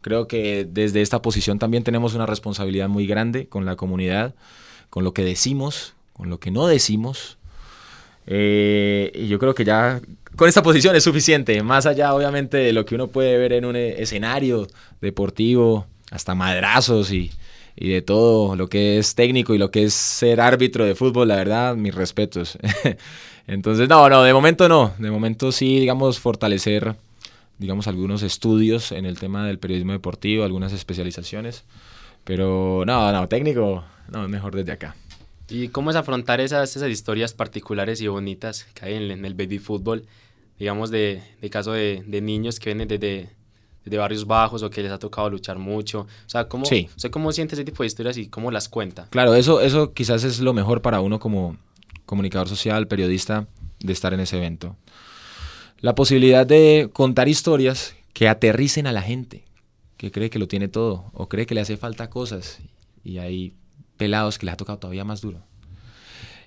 Creo 0.00 0.26
que 0.26 0.66
desde 0.68 1.02
esta 1.02 1.22
posición 1.22 1.60
también 1.60 1.84
tenemos 1.84 2.14
una 2.14 2.26
responsabilidad 2.26 2.88
muy 2.88 3.06
grande 3.06 3.46
con 3.46 3.64
la 3.64 3.76
comunidad, 3.76 4.34
con 4.90 5.04
lo 5.04 5.14
que 5.14 5.24
decimos, 5.24 5.95
con 6.16 6.30
lo 6.30 6.40
que 6.40 6.50
no 6.50 6.66
decimos. 6.66 7.36
Eh, 8.26 9.12
y 9.14 9.28
yo 9.28 9.38
creo 9.38 9.54
que 9.54 9.64
ya 9.64 10.00
con 10.34 10.48
esta 10.48 10.62
posición 10.62 10.96
es 10.96 11.04
suficiente, 11.04 11.62
más 11.62 11.86
allá 11.86 12.14
obviamente 12.14 12.56
de 12.56 12.72
lo 12.72 12.84
que 12.84 12.94
uno 12.94 13.08
puede 13.08 13.38
ver 13.38 13.52
en 13.52 13.64
un 13.64 13.76
escenario 13.76 14.66
deportivo, 15.00 15.86
hasta 16.10 16.34
madrazos 16.34 17.12
y, 17.12 17.30
y 17.76 17.90
de 17.90 18.02
todo 18.02 18.56
lo 18.56 18.68
que 18.68 18.98
es 18.98 19.14
técnico 19.14 19.54
y 19.54 19.58
lo 19.58 19.70
que 19.70 19.84
es 19.84 19.94
ser 19.94 20.40
árbitro 20.40 20.84
de 20.84 20.94
fútbol, 20.94 21.28
la 21.28 21.36
verdad, 21.36 21.76
mis 21.76 21.94
respetos. 21.94 22.58
Entonces, 23.46 23.88
no, 23.88 24.08
no, 24.08 24.22
de 24.22 24.32
momento 24.32 24.68
no. 24.68 24.92
De 24.98 25.10
momento 25.10 25.52
sí, 25.52 25.78
digamos, 25.78 26.18
fortalecer, 26.18 26.96
digamos, 27.58 27.86
algunos 27.86 28.22
estudios 28.22 28.92
en 28.92 29.06
el 29.06 29.18
tema 29.18 29.46
del 29.46 29.58
periodismo 29.58 29.92
deportivo, 29.92 30.44
algunas 30.44 30.72
especializaciones. 30.72 31.64
Pero 32.24 32.84
no, 32.86 33.12
no, 33.12 33.28
técnico, 33.28 33.84
no, 34.10 34.28
mejor 34.28 34.56
desde 34.56 34.72
acá. 34.72 34.96
¿Y 35.48 35.68
cómo 35.68 35.90
es 35.90 35.96
afrontar 35.96 36.40
esas, 36.40 36.76
esas 36.76 36.90
historias 36.90 37.32
particulares 37.34 38.00
y 38.00 38.08
bonitas 38.08 38.64
que 38.74 38.86
hay 38.86 38.94
en, 38.94 39.24
el 39.24 39.34
baby 39.34 39.58
fútbol? 39.58 40.06
Digamos, 40.58 40.90
de, 40.90 41.22
de 41.40 41.50
caso 41.50 41.72
de, 41.72 42.02
de 42.06 42.20
niños 42.20 42.58
que 42.58 42.70
vienen 42.70 42.88
desde 42.88 43.30
de 43.90 43.98
barrios 43.98 44.26
bajos 44.26 44.62
o 44.62 44.70
que 44.70 44.82
les 44.82 44.92
ha 44.92 44.98
tocado 44.98 45.30
luchar 45.30 45.58
mucho. 45.58 46.00
O 46.00 46.28
sea, 46.28 46.48
¿cómo, 46.48 46.66
sí. 46.66 46.88
¿cómo 47.10 47.32
siente 47.32 47.54
ese 47.54 47.64
tipo 47.64 47.82
de 47.82 47.86
historias 47.86 48.16
y 48.16 48.26
cómo 48.28 48.50
las 48.50 48.68
cuenta? 48.68 49.06
Claro, 49.10 49.34
eso, 49.34 49.60
eso 49.60 49.92
quizás 49.92 50.24
es 50.24 50.40
lo 50.40 50.52
mejor 50.52 50.82
para 50.82 51.00
uno 51.00 51.18
como 51.18 51.56
comunicador 52.04 52.48
social, 52.48 52.88
periodista, 52.88 53.46
de 53.80 53.92
estar 53.92 54.12
en 54.12 54.20
ese 54.20 54.36
evento. 54.38 54.76
La 55.80 55.94
posibilidad 55.94 56.46
de 56.46 56.90
contar 56.92 57.28
historias 57.28 57.94
que 58.12 58.28
aterricen 58.28 58.86
a 58.86 58.92
la 58.92 59.02
gente, 59.02 59.44
que 59.96 60.10
cree 60.10 60.30
que 60.30 60.38
lo 60.38 60.48
tiene 60.48 60.68
todo 60.68 61.10
o 61.12 61.28
cree 61.28 61.46
que 61.46 61.54
le 61.54 61.60
hace 61.60 61.76
falta 61.76 62.10
cosas 62.10 62.58
y 63.04 63.18
hay 63.18 63.54
pelados 63.96 64.38
que 64.38 64.46
les 64.46 64.52
ha 64.54 64.56
tocado 64.56 64.78
todavía 64.78 65.04
más 65.04 65.20
duro. 65.20 65.40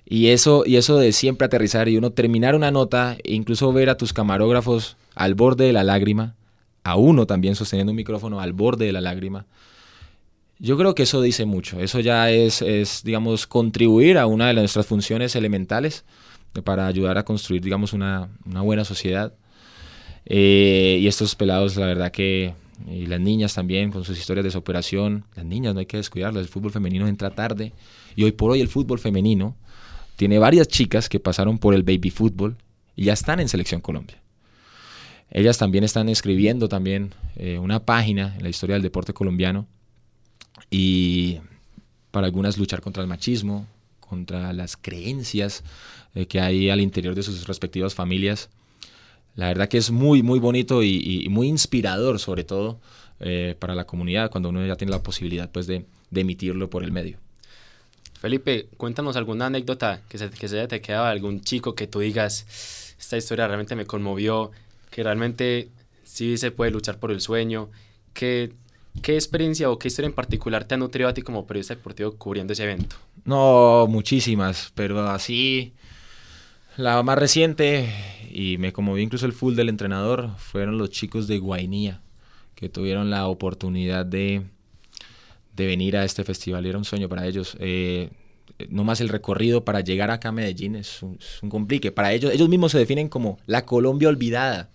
Y 0.04 0.28
eso, 0.28 0.64
y 0.66 0.76
eso 0.76 0.98
de 0.98 1.12
siempre 1.12 1.46
aterrizar 1.46 1.88
y 1.88 1.96
uno 1.96 2.10
terminar 2.10 2.54
una 2.54 2.70
nota 2.70 3.16
e 3.22 3.34
incluso 3.34 3.72
ver 3.72 3.90
a 3.90 3.96
tus 3.96 4.12
camarógrafos 4.12 4.96
al 5.14 5.34
borde 5.34 5.66
de 5.66 5.72
la 5.72 5.84
lágrima 5.84 6.34
a 6.82 6.96
uno 6.96 7.26
también 7.26 7.54
sosteniendo 7.54 7.92
un 7.92 7.96
micrófono 7.96 8.40
al 8.40 8.52
borde 8.52 8.86
de 8.86 8.92
la 8.92 9.00
lágrima. 9.00 9.46
Yo 10.58 10.76
creo 10.76 10.94
que 10.94 11.04
eso 11.04 11.22
dice 11.22 11.46
mucho. 11.46 11.80
Eso 11.80 12.00
ya 12.00 12.30
es, 12.30 12.62
es 12.62 13.02
digamos, 13.04 13.46
contribuir 13.46 14.18
a 14.18 14.26
una 14.26 14.48
de 14.48 14.54
nuestras 14.54 14.86
funciones 14.86 15.34
elementales 15.34 16.04
para 16.64 16.86
ayudar 16.86 17.16
a 17.16 17.24
construir, 17.24 17.62
digamos, 17.62 17.92
una, 17.92 18.28
una 18.44 18.60
buena 18.60 18.84
sociedad. 18.84 19.32
Eh, 20.26 20.98
y 21.00 21.06
estos 21.06 21.34
pelados, 21.34 21.76
la 21.76 21.86
verdad 21.86 22.12
que, 22.12 22.54
y 22.88 23.06
las 23.06 23.20
niñas 23.20 23.54
también, 23.54 23.90
con 23.90 24.04
sus 24.04 24.18
historias 24.18 24.44
de 24.44 24.50
superación, 24.50 25.24
las 25.34 25.44
niñas 25.44 25.74
no 25.74 25.80
hay 25.80 25.86
que 25.86 25.96
descuidarlas, 25.96 26.42
el 26.42 26.48
fútbol 26.48 26.72
femenino 26.72 27.08
entra 27.08 27.30
tarde. 27.30 27.72
Y 28.16 28.24
hoy 28.24 28.32
por 28.32 28.50
hoy 28.50 28.60
el 28.60 28.68
fútbol 28.68 28.98
femenino 28.98 29.56
tiene 30.16 30.38
varias 30.38 30.68
chicas 30.68 31.08
que 31.08 31.20
pasaron 31.20 31.58
por 31.58 31.74
el 31.74 31.82
baby 31.82 32.10
fútbol 32.10 32.56
y 32.96 33.04
ya 33.04 33.12
están 33.12 33.40
en 33.40 33.48
Selección 33.48 33.80
Colombia. 33.80 34.20
Ellas 35.30 35.58
también 35.58 35.84
están 35.84 36.08
escribiendo 36.08 36.68
también 36.68 37.14
eh, 37.36 37.58
una 37.58 37.84
página 37.84 38.34
en 38.36 38.42
la 38.42 38.48
historia 38.48 38.74
del 38.74 38.82
deporte 38.82 39.12
colombiano 39.12 39.66
y 40.70 41.38
para 42.10 42.26
algunas 42.26 42.58
luchar 42.58 42.80
contra 42.80 43.02
el 43.02 43.08
machismo, 43.08 43.66
contra 44.00 44.52
las 44.52 44.76
creencias 44.76 45.62
eh, 46.14 46.26
que 46.26 46.40
hay 46.40 46.68
al 46.68 46.80
interior 46.80 47.14
de 47.14 47.22
sus 47.22 47.46
respectivas 47.46 47.94
familias. 47.94 48.50
La 49.36 49.46
verdad 49.48 49.68
que 49.68 49.78
es 49.78 49.90
muy, 49.90 50.22
muy 50.22 50.38
bonito 50.38 50.82
y, 50.82 51.26
muy 51.30 51.48
inspirador 51.48 52.18
sobre 52.18 52.44
todo 52.44 52.80
eh, 53.20 53.56
para 53.58 53.74
la 53.74 53.84
comunidad 53.84 54.30
cuando 54.30 54.48
uno 54.48 54.64
ya 54.66 54.76
tiene 54.76 54.90
la 54.90 55.02
posibilidad 55.02 55.50
pues 55.50 55.66
de, 55.66 55.86
de 56.10 56.20
emitirlo 56.20 56.68
por 56.68 56.82
el 56.82 56.92
medio. 56.92 57.18
Felipe, 58.20 58.68
cuéntanos 58.76 59.16
alguna 59.16 59.46
anécdota 59.46 60.02
que 60.08 60.18
se, 60.18 60.28
que 60.28 60.46
se 60.46 60.58
haya 60.58 60.68
te 60.68 60.82
quedado 60.82 61.06
algún 61.06 61.40
chico 61.40 61.74
que 61.74 61.86
tú 61.86 62.00
digas, 62.00 62.94
esta 62.98 63.16
historia 63.16 63.46
realmente 63.46 63.74
me 63.74 63.86
conmovió, 63.86 64.50
que 64.90 65.02
realmente 65.02 65.70
sí 66.04 66.36
se 66.36 66.50
puede 66.50 66.70
luchar 66.70 66.98
por 66.98 67.12
el 67.12 67.22
sueño, 67.22 67.70
que, 68.12 68.52
¿qué 69.00 69.14
experiencia 69.14 69.70
o 69.70 69.78
qué 69.78 69.88
historia 69.88 70.08
en 70.08 70.14
particular 70.14 70.64
te 70.64 70.74
ha 70.74 70.76
nutrido 70.76 71.08
a 71.08 71.14
ti 71.14 71.22
como 71.22 71.46
periodista 71.46 71.74
deportivo 71.74 72.12
cubriendo 72.16 72.52
ese 72.52 72.64
evento? 72.64 72.96
No, 73.24 73.86
muchísimas, 73.88 74.70
pero 74.74 75.00
así 75.08 75.72
la 76.76 77.02
más 77.02 77.18
reciente, 77.18 77.92
y 78.30 78.58
me 78.58 78.72
conmovió 78.72 79.02
incluso 79.02 79.26
el 79.26 79.32
full 79.32 79.54
del 79.54 79.68
entrenador, 79.68 80.30
fueron 80.38 80.78
los 80.78 80.90
chicos 80.90 81.26
de 81.26 81.38
Guainía, 81.38 82.00
que 82.54 82.68
tuvieron 82.68 83.10
la 83.10 83.26
oportunidad 83.26 84.06
de 84.06 84.44
de 85.60 85.66
venir 85.66 85.96
a 85.96 86.04
este 86.04 86.24
festival. 86.24 86.66
Era 86.66 86.78
un 86.78 86.84
sueño 86.84 87.08
para 87.08 87.26
ellos. 87.26 87.56
Eh, 87.60 88.10
no 88.68 88.84
más 88.84 89.00
el 89.00 89.08
recorrido 89.08 89.64
para 89.64 89.80
llegar 89.80 90.10
acá 90.10 90.30
a 90.30 90.32
Medellín 90.32 90.74
es 90.74 91.02
un, 91.02 91.18
complique. 91.48 91.92
Para 91.92 92.12
ellos, 92.12 92.32
ellos 92.32 92.48
mismos 92.48 92.72
se 92.72 92.78
definen 92.78 93.08
como 93.08 93.38
la 93.46 93.64
Colombia 93.64 94.08
olvidada. 94.08 94.70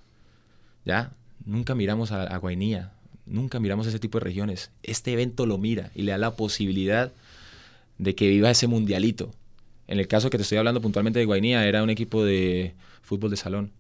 ¿Ya? 0.86 1.12
Nunca 1.44 1.76
miramos 1.76 2.12
a, 2.12 2.24
a 2.24 2.38
Guainía, 2.38 2.94
nunca 3.26 3.60
miramos 3.60 3.88
ese 3.88 4.00
tipo 4.00 4.20
de 4.20 4.26
regiones. 4.26 4.72
Este 4.84 5.14
evento 5.14 5.46
lo 5.46 5.58
mira 5.58 5.92
y 5.96 6.04
le 6.04 6.12
da 6.12 6.18
la 6.18 6.36
posibilidad 6.36 7.12
de 7.98 8.16
que 8.16 8.30
viva 8.30 8.52
ese 8.52 8.68
mundialito. 8.68 9.32
En 9.88 10.00
el 10.00 10.08
caso 10.08 10.30
que 10.30 10.38
te 10.38 10.44
estoy 10.44 10.58
hablando 10.58 10.82
puntualmente 10.82 11.20
de 11.20 11.26
Guainía, 11.26 11.66
era 11.68 11.84
un 11.84 11.90
equipo 11.90 12.24
de 12.24 12.74
fútbol 13.02 13.30
de 13.30 13.38
salón. 13.38 13.72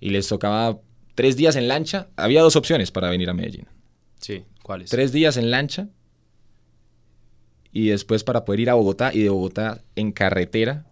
Y 0.00 0.10
les 0.10 0.28
tocaba 0.28 0.78
tres 1.14 1.36
días 1.36 1.56
en 1.56 1.68
lancha. 1.68 2.08
Había 2.16 2.42
dos 2.42 2.56
opciones 2.56 2.90
para 2.90 3.10
venir 3.10 3.28
a 3.28 3.34
Medellín. 3.34 3.66
Sí, 4.20 4.44
¿cuáles? 4.62 4.90
Tres 4.90 5.12
días 5.12 5.36
en 5.36 5.50
lancha 5.50 5.88
y 7.72 7.88
después 7.88 8.24
para 8.24 8.46
poder 8.46 8.60
ir 8.60 8.70
a 8.70 8.74
Bogotá 8.74 9.12
y 9.12 9.22
de 9.22 9.28
Bogotá 9.28 9.82
en 9.96 10.10
carretera 10.10 10.86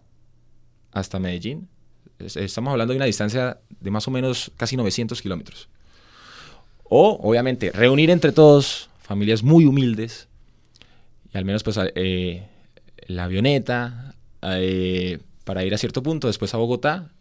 hasta 0.91 1.19
Medellín. 1.19 1.67
Estamos 2.19 2.71
hablando 2.71 2.93
de 2.93 2.97
una 2.97 3.07
distancia 3.07 3.59
de 3.79 3.91
más 3.91 4.07
o 4.07 4.11
menos 4.11 4.51
casi 4.55 4.77
900 4.77 5.21
kilómetros. 5.21 5.67
O, 6.83 7.19
obviamente, 7.23 7.71
reunir 7.71 8.11
entre 8.11 8.31
todos 8.31 8.89
familias 9.01 9.41
muy 9.41 9.65
humildes 9.65 10.27
y 11.33 11.37
al 11.37 11.45
menos 11.45 11.63
pues 11.63 11.79
eh, 11.95 12.47
la 13.07 13.25
avioneta 13.25 14.14
eh, 14.45 15.19
para 15.43 15.63
ir 15.65 15.73
a 15.73 15.77
cierto 15.77 16.03
punto, 16.03 16.27
después 16.27 16.53
a 16.53 16.57
Bogotá 16.57 17.11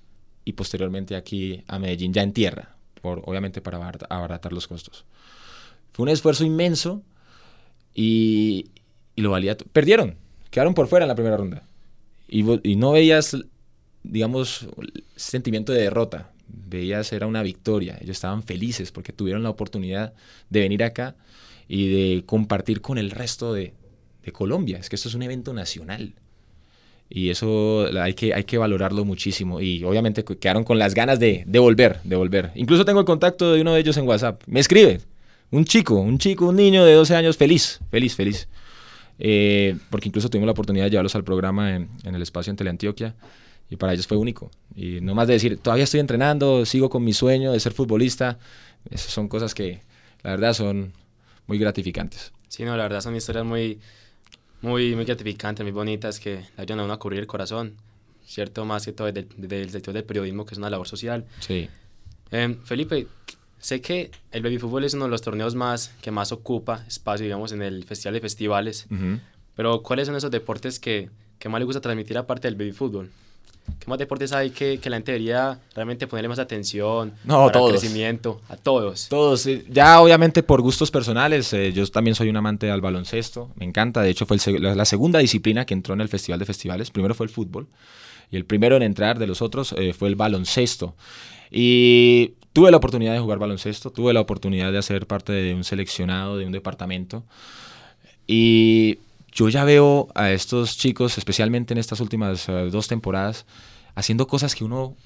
y 0.44 0.52
posteriormente 0.52 1.16
aquí 1.16 1.64
a 1.68 1.78
Medellín 1.78 2.12
ya 2.12 2.22
en 2.22 2.32
tierra, 2.32 2.76
por, 3.00 3.22
obviamente 3.24 3.60
para 3.60 3.78
abaratar 4.08 4.52
los 4.52 4.66
costos. 4.66 5.04
Fue 5.92 6.04
un 6.04 6.08
esfuerzo 6.08 6.44
inmenso 6.44 7.02
y, 7.94 8.70
y 9.14 9.22
lo 9.22 9.30
valía. 9.30 9.56
Perdieron, 9.56 10.16
quedaron 10.50 10.74
por 10.74 10.88
fuera 10.88 11.04
en 11.04 11.08
la 11.08 11.14
primera 11.14 11.36
ronda. 11.36 11.62
Y, 12.28 12.44
y 12.68 12.76
no 12.76 12.92
veías, 12.92 13.36
digamos, 14.02 14.66
sentimiento 15.16 15.72
de 15.72 15.82
derrota. 15.82 16.32
Veías, 16.48 17.12
era 17.12 17.26
una 17.26 17.42
victoria. 17.42 17.96
Ellos 18.00 18.16
estaban 18.16 18.42
felices 18.42 18.90
porque 18.90 19.12
tuvieron 19.12 19.42
la 19.42 19.50
oportunidad 19.50 20.14
de 20.50 20.60
venir 20.60 20.82
acá 20.82 21.16
y 21.68 21.88
de 21.88 22.24
compartir 22.24 22.80
con 22.80 22.98
el 22.98 23.10
resto 23.10 23.52
de, 23.52 23.74
de 24.22 24.32
Colombia. 24.32 24.78
Es 24.78 24.88
que 24.88 24.96
esto 24.96 25.08
es 25.08 25.14
un 25.14 25.22
evento 25.22 25.52
nacional. 25.52 26.14
Y 27.16 27.30
eso 27.30 27.86
hay 27.96 28.14
que, 28.14 28.34
hay 28.34 28.42
que 28.42 28.58
valorarlo 28.58 29.04
muchísimo. 29.04 29.60
Y 29.60 29.84
obviamente 29.84 30.24
quedaron 30.24 30.64
con 30.64 30.80
las 30.80 30.94
ganas 30.94 31.20
de, 31.20 31.44
de 31.46 31.58
volver, 31.60 32.00
de 32.02 32.16
volver. 32.16 32.50
Incluso 32.56 32.84
tengo 32.84 32.98
el 32.98 33.06
contacto 33.06 33.52
de 33.52 33.60
uno 33.60 33.72
de 33.72 33.78
ellos 33.78 33.96
en 33.98 34.08
WhatsApp. 34.08 34.42
Me 34.48 34.58
escribe. 34.58 35.00
Un 35.52 35.64
chico, 35.64 35.94
un 35.94 36.18
chico, 36.18 36.46
un 36.46 36.56
niño 36.56 36.84
de 36.84 36.92
12 36.94 37.14
años, 37.14 37.36
feliz, 37.36 37.78
feliz, 37.88 38.16
feliz. 38.16 38.48
Eh, 39.20 39.76
porque 39.90 40.08
incluso 40.08 40.28
tuvimos 40.28 40.46
la 40.46 40.52
oportunidad 40.54 40.86
de 40.86 40.90
llevarlos 40.90 41.14
al 41.14 41.22
programa 41.22 41.76
en, 41.76 41.88
el 42.02 42.20
espacio 42.20 42.50
en 42.50 42.56
Teleantioquia 42.56 43.14
y 43.70 43.76
para 43.76 43.92
ellos 43.92 44.08
fue 44.08 44.16
único. 44.16 44.50
Y 44.74 45.00
no 45.00 45.14
más 45.14 45.28
de 45.28 45.34
decir, 45.34 45.58
todavía 45.58 45.84
estoy 45.84 46.00
entrenando, 46.00 46.66
sigo 46.66 46.90
con 46.90 47.04
mi 47.04 47.12
sueño 47.12 47.52
de 47.52 47.60
ser 47.60 47.74
futbolista, 47.74 48.40
esas 48.90 49.12
son 49.12 49.28
cosas 49.28 49.54
que 49.54 49.82
la 50.24 50.30
verdad 50.32 50.52
son 50.52 50.92
muy 51.46 51.58
gratificantes. 51.58 52.32
Sí, 52.48 52.64
no, 52.64 52.76
la 52.76 52.82
verdad 52.82 53.02
son 53.02 53.14
historias 53.14 53.44
muy, 53.44 53.78
muy, 54.64 54.94
muy 54.94 55.04
gratificantes, 55.04 55.62
muy 55.62 55.72
bonitas 55.72 56.18
que 56.18 56.36
le 56.56 56.62
ayudan 56.62 56.80
a 56.80 56.84
uno 56.84 56.94
a 56.94 56.98
cubrir 56.98 57.20
el 57.20 57.26
corazón, 57.26 57.74
¿cierto? 58.26 58.64
Más 58.64 58.84
que 58.84 58.92
todo 58.92 59.12
desde, 59.12 59.62
el 59.62 59.70
sector 59.70 59.92
del 59.94 60.04
periodismo, 60.04 60.46
que 60.46 60.54
es 60.54 60.58
una 60.58 60.70
labor 60.70 60.88
social. 60.88 61.26
Sí. 61.40 61.68
Eh, 62.30 62.56
Felipe, 62.64 63.06
Sé 63.64 63.80
que 63.80 64.10
el 64.30 64.42
baby 64.42 64.58
fútbol 64.58 64.84
es 64.84 64.92
uno 64.92 65.04
de 65.04 65.10
los 65.10 65.22
torneos 65.22 65.54
más 65.54 65.94
que 66.02 66.10
más 66.10 66.32
ocupa 66.32 66.84
espacio, 66.86 67.24
digamos, 67.24 67.50
en 67.52 67.62
el 67.62 67.84
festival 67.84 68.12
de 68.12 68.20
festivales. 68.20 68.86
Pero 69.56 69.82
¿cuáles 69.82 70.06
son 70.06 70.16
esos 70.16 70.30
deportes 70.30 70.78
que, 70.78 71.08
que, 71.38 71.48
más 71.48 71.60
le 71.60 71.64
gusta 71.64 71.80
transmitir 71.80 72.18
aparte 72.18 72.46
del 72.46 72.56
baby 72.56 72.72
fútbol? 72.72 73.10
¿Qué 73.78 73.90
más 73.90 73.98
deportes 73.98 74.32
hay 74.32 74.50
que, 74.50 74.78
que 74.78 74.90
la 74.90 74.96
gente 74.96 75.12
debería 75.12 75.58
realmente 75.74 76.06
ponerle 76.06 76.28
más 76.28 76.38
atención 76.38 77.12
no, 77.24 77.46
para 77.46 77.60
el 77.60 77.70
crecimiento? 77.70 78.40
A 78.48 78.56
todos. 78.56 79.08
Todos. 79.08 79.48
Ya 79.68 80.00
obviamente 80.00 80.42
por 80.42 80.62
gustos 80.62 80.90
personales, 80.90 81.52
eh, 81.52 81.72
yo 81.72 81.86
también 81.88 82.14
soy 82.14 82.28
un 82.28 82.36
amante 82.36 82.66
del 82.66 82.80
baloncesto, 82.80 83.50
me 83.56 83.64
encanta. 83.64 84.02
De 84.02 84.10
hecho 84.10 84.26
fue 84.26 84.38
la 84.58 84.84
segunda 84.84 85.18
disciplina 85.18 85.64
que 85.64 85.74
entró 85.74 85.94
en 85.94 86.00
el 86.00 86.08
Festival 86.08 86.38
de 86.38 86.46
Festivales. 86.46 86.90
Primero 86.90 87.14
fue 87.14 87.26
el 87.26 87.30
fútbol 87.30 87.66
y 88.30 88.36
el 88.36 88.44
primero 88.44 88.76
en 88.76 88.82
entrar 88.82 89.18
de 89.18 89.26
los 89.26 89.42
otros 89.42 89.74
eh, 89.78 89.92
fue 89.92 90.08
el 90.08 90.16
baloncesto. 90.16 90.94
Y 91.50 92.34
tuve 92.52 92.70
la 92.70 92.78
oportunidad 92.78 93.12
de 93.12 93.20
jugar 93.20 93.38
baloncesto, 93.38 93.90
tuve 93.90 94.12
la 94.12 94.20
oportunidad 94.20 94.72
de 94.72 94.78
hacer 94.78 95.06
parte 95.06 95.32
de 95.32 95.54
un 95.54 95.64
seleccionado, 95.64 96.36
de 96.36 96.46
un 96.46 96.52
departamento. 96.52 97.24
Y 98.26 98.98
yo 99.34 99.48
ya 99.48 99.64
veo 99.64 100.08
a 100.14 100.30
estos 100.30 100.78
chicos, 100.78 101.18
especialmente 101.18 101.74
en 101.74 101.78
estas 101.78 102.00
últimas 102.00 102.48
eh, 102.48 102.68
dos 102.70 102.86
temporadas, 102.86 103.46
haciendo 103.96 104.28
cosas 104.28 104.54
que 104.54 104.64
uno 104.64 104.96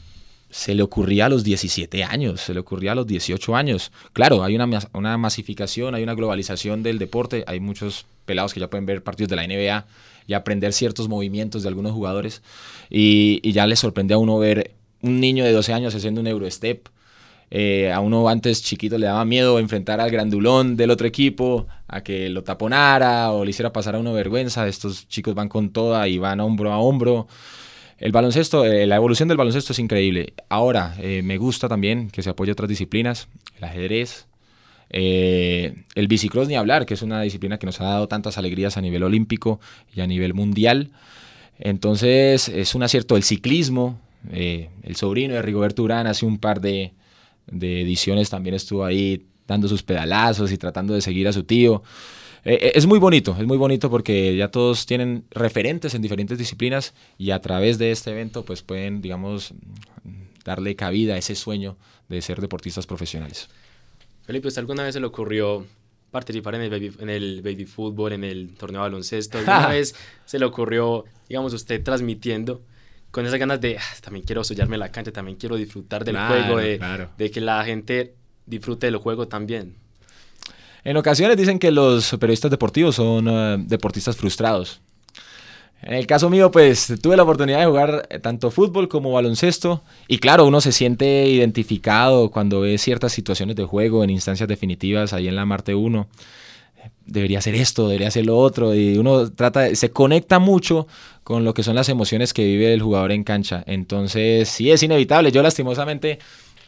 se 0.50 0.74
le 0.74 0.82
ocurría 0.82 1.26
a 1.26 1.28
los 1.28 1.44
17 1.44 2.04
años, 2.04 2.42
se 2.42 2.54
le 2.54 2.60
ocurría 2.60 2.92
a 2.92 2.94
los 2.94 3.06
18 3.06 3.56
años. 3.56 3.90
Claro, 4.12 4.44
hay 4.44 4.54
una, 4.54 4.68
una 4.92 5.16
masificación, 5.18 5.94
hay 5.94 6.02
una 6.02 6.14
globalización 6.14 6.82
del 6.82 6.98
deporte, 6.98 7.44
hay 7.46 7.60
muchos 7.60 8.06
pelados 8.26 8.52
que 8.52 8.60
ya 8.60 8.68
pueden 8.68 8.86
ver 8.86 9.02
partidos 9.02 9.30
de 9.30 9.36
la 9.36 9.46
NBA 9.46 9.86
y 10.26 10.34
aprender 10.34 10.74
ciertos 10.74 11.08
movimientos 11.08 11.62
de 11.62 11.68
algunos 11.68 11.92
jugadores 11.92 12.42
y, 12.90 13.40
y 13.42 13.52
ya 13.52 13.66
les 13.66 13.78
sorprende 13.78 14.14
a 14.14 14.18
uno 14.18 14.38
ver 14.38 14.72
un 15.00 15.20
niño 15.20 15.44
de 15.44 15.52
12 15.52 15.72
años 15.72 15.94
haciendo 15.94 16.20
un 16.20 16.26
Eurostep 16.26 16.88
eh, 17.50 17.90
a 17.92 18.00
uno 18.00 18.28
antes 18.28 18.62
chiquito 18.62 18.98
le 18.98 19.06
daba 19.06 19.24
miedo 19.24 19.58
enfrentar 19.58 20.00
al 20.00 20.10
grandulón 20.10 20.76
del 20.76 20.90
otro 20.90 21.06
equipo, 21.06 21.66
a 21.86 22.02
que 22.02 22.28
lo 22.28 22.44
taponara 22.44 23.32
o 23.32 23.44
le 23.44 23.50
hiciera 23.50 23.72
pasar 23.72 23.94
a 23.94 23.98
uno 23.98 24.12
vergüenza. 24.12 24.68
Estos 24.68 25.08
chicos 25.08 25.34
van 25.34 25.48
con 25.48 25.70
toda 25.70 26.08
y 26.08 26.18
van 26.18 26.40
hombro 26.40 26.72
a 26.72 26.78
hombro. 26.78 27.26
El 27.98 28.12
baloncesto, 28.12 28.64
eh, 28.64 28.86
la 28.86 28.96
evolución 28.96 29.28
del 29.28 29.38
baloncesto 29.38 29.72
es 29.72 29.78
increíble. 29.78 30.34
Ahora, 30.48 30.94
eh, 31.00 31.22
me 31.22 31.38
gusta 31.38 31.68
también 31.68 32.10
que 32.10 32.22
se 32.22 32.30
apoye 32.30 32.52
otras 32.52 32.68
disciplinas, 32.68 33.28
el 33.56 33.64
ajedrez, 33.64 34.26
el 34.90 36.08
bicicross 36.08 36.48
ni 36.48 36.56
hablar, 36.56 36.86
que 36.86 36.94
es 36.94 37.02
una 37.02 37.20
disciplina 37.20 37.58
que 37.58 37.66
nos 37.66 37.80
ha 37.80 37.84
dado 37.84 38.08
tantas 38.08 38.38
alegrías 38.38 38.78
a 38.78 38.80
nivel 38.80 39.02
olímpico 39.02 39.60
y 39.94 40.00
a 40.00 40.06
nivel 40.06 40.32
mundial. 40.32 40.92
Entonces, 41.58 42.48
es 42.48 42.74
un 42.74 42.82
acierto 42.82 43.16
el 43.16 43.22
ciclismo. 43.22 43.98
el 44.32 44.96
sobrino 44.96 45.34
de 45.34 45.42
Rigoberto 45.42 45.82
Urán 45.82 46.06
hace 46.06 46.24
un 46.24 46.38
par 46.38 46.60
de, 46.60 46.92
de 47.50 47.82
ediciones 47.82 48.30
también 48.30 48.54
estuvo 48.54 48.84
ahí 48.84 49.26
dando 49.46 49.68
sus 49.68 49.82
pedalazos 49.82 50.52
y 50.52 50.58
tratando 50.58 50.94
de 50.94 51.00
seguir 51.00 51.26
a 51.28 51.32
su 51.32 51.44
tío. 51.44 51.82
Eh, 52.44 52.58
eh, 52.60 52.72
es 52.74 52.86
muy 52.86 52.98
bonito, 52.98 53.36
es 53.38 53.46
muy 53.46 53.56
bonito 53.56 53.90
porque 53.90 54.36
ya 54.36 54.48
todos 54.48 54.86
tienen 54.86 55.24
referentes 55.30 55.94
en 55.94 56.02
diferentes 56.02 56.38
disciplinas 56.38 56.94
y 57.16 57.30
a 57.30 57.40
través 57.40 57.78
de 57.78 57.90
este 57.90 58.10
evento 58.10 58.44
pues 58.44 58.62
pueden, 58.62 59.00
digamos, 59.00 59.54
darle 60.44 60.76
cabida 60.76 61.14
a 61.14 61.18
ese 61.18 61.34
sueño 61.34 61.76
de 62.08 62.22
ser 62.22 62.40
deportistas 62.40 62.86
profesionales. 62.86 63.48
Felipe, 64.24 64.48
¿usted 64.48 64.60
alguna 64.60 64.82
vez 64.82 64.94
se 64.94 65.00
le 65.00 65.06
ocurrió 65.06 65.66
participar 66.10 66.54
en 66.54 66.62
el 66.62 66.70
baby, 66.70 66.92
en 67.00 67.10
el 67.10 67.42
baby 67.42 67.64
fútbol, 67.64 68.12
en 68.12 68.24
el 68.24 68.54
torneo 68.54 68.82
de 68.82 68.88
baloncesto? 68.88 69.38
¿Alguna 69.38 69.68
vez 69.70 69.94
se 70.24 70.38
le 70.38 70.44
ocurrió, 70.44 71.04
digamos, 71.28 71.52
usted 71.54 71.82
transmitiendo 71.82 72.62
con 73.10 73.26
esas 73.26 73.38
ganas 73.38 73.60
de, 73.60 73.78
ah, 73.78 73.82
también 74.00 74.24
quiero 74.24 74.44
soñarme 74.44 74.78
la 74.78 74.90
cancha, 74.90 75.12
también 75.12 75.36
quiero 75.36 75.56
disfrutar 75.56 76.04
del 76.04 76.16
juego, 76.16 76.58
de, 76.58 77.08
de, 77.16 77.30
que 77.30 77.40
la 77.40 77.64
gente 77.64 78.14
disfrute 78.46 78.86
del 78.86 78.96
juego 78.96 79.28
también. 79.28 79.76
En 80.84 80.96
ocasiones 80.96 81.36
dicen 81.36 81.58
que 81.58 81.70
los 81.70 82.10
periodistas 82.18 82.50
deportivos 82.50 82.96
son 82.96 83.26
eh, 83.28 83.56
deportistas 83.60 84.16
frustrados. 84.16 84.80
En 85.80 85.94
el 85.94 86.06
caso 86.06 86.28
mío, 86.28 86.50
pues 86.50 86.92
tuve 87.00 87.16
la 87.16 87.22
oportunidad 87.22 87.60
de 87.60 87.66
jugar 87.66 88.06
eh, 88.10 88.18
tanto 88.18 88.50
fútbol 88.50 88.88
como 88.88 89.12
baloncesto 89.12 89.82
y 90.08 90.18
claro, 90.18 90.44
uno 90.44 90.60
se 90.60 90.72
siente 90.72 91.26
identificado 91.28 92.30
cuando 92.30 92.60
ve 92.60 92.78
ciertas 92.78 93.12
situaciones 93.12 93.54
de 93.56 93.64
juego 93.64 94.02
en 94.02 94.10
instancias 94.10 94.48
definitivas 94.48 95.12
ahí 95.12 95.28
en 95.28 95.36
la 95.36 95.46
Marte 95.46 95.74
1 95.74 96.08
debería 97.06 97.40
ser 97.40 97.54
esto, 97.54 97.88
debería 97.88 98.10
ser 98.10 98.26
lo 98.26 98.36
otro, 98.36 98.74
y 98.74 98.98
uno 98.98 99.30
trata, 99.30 99.74
se 99.74 99.90
conecta 99.90 100.38
mucho 100.38 100.86
con 101.24 101.44
lo 101.44 101.54
que 101.54 101.62
son 101.62 101.74
las 101.74 101.88
emociones 101.88 102.32
que 102.32 102.44
vive 102.44 102.72
el 102.72 102.82
jugador 102.82 103.12
en 103.12 103.24
cancha. 103.24 103.64
Entonces, 103.66 104.48
sí 104.48 104.70
es 104.70 104.82
inevitable. 104.82 105.32
Yo 105.32 105.42
lastimosamente, 105.42 106.18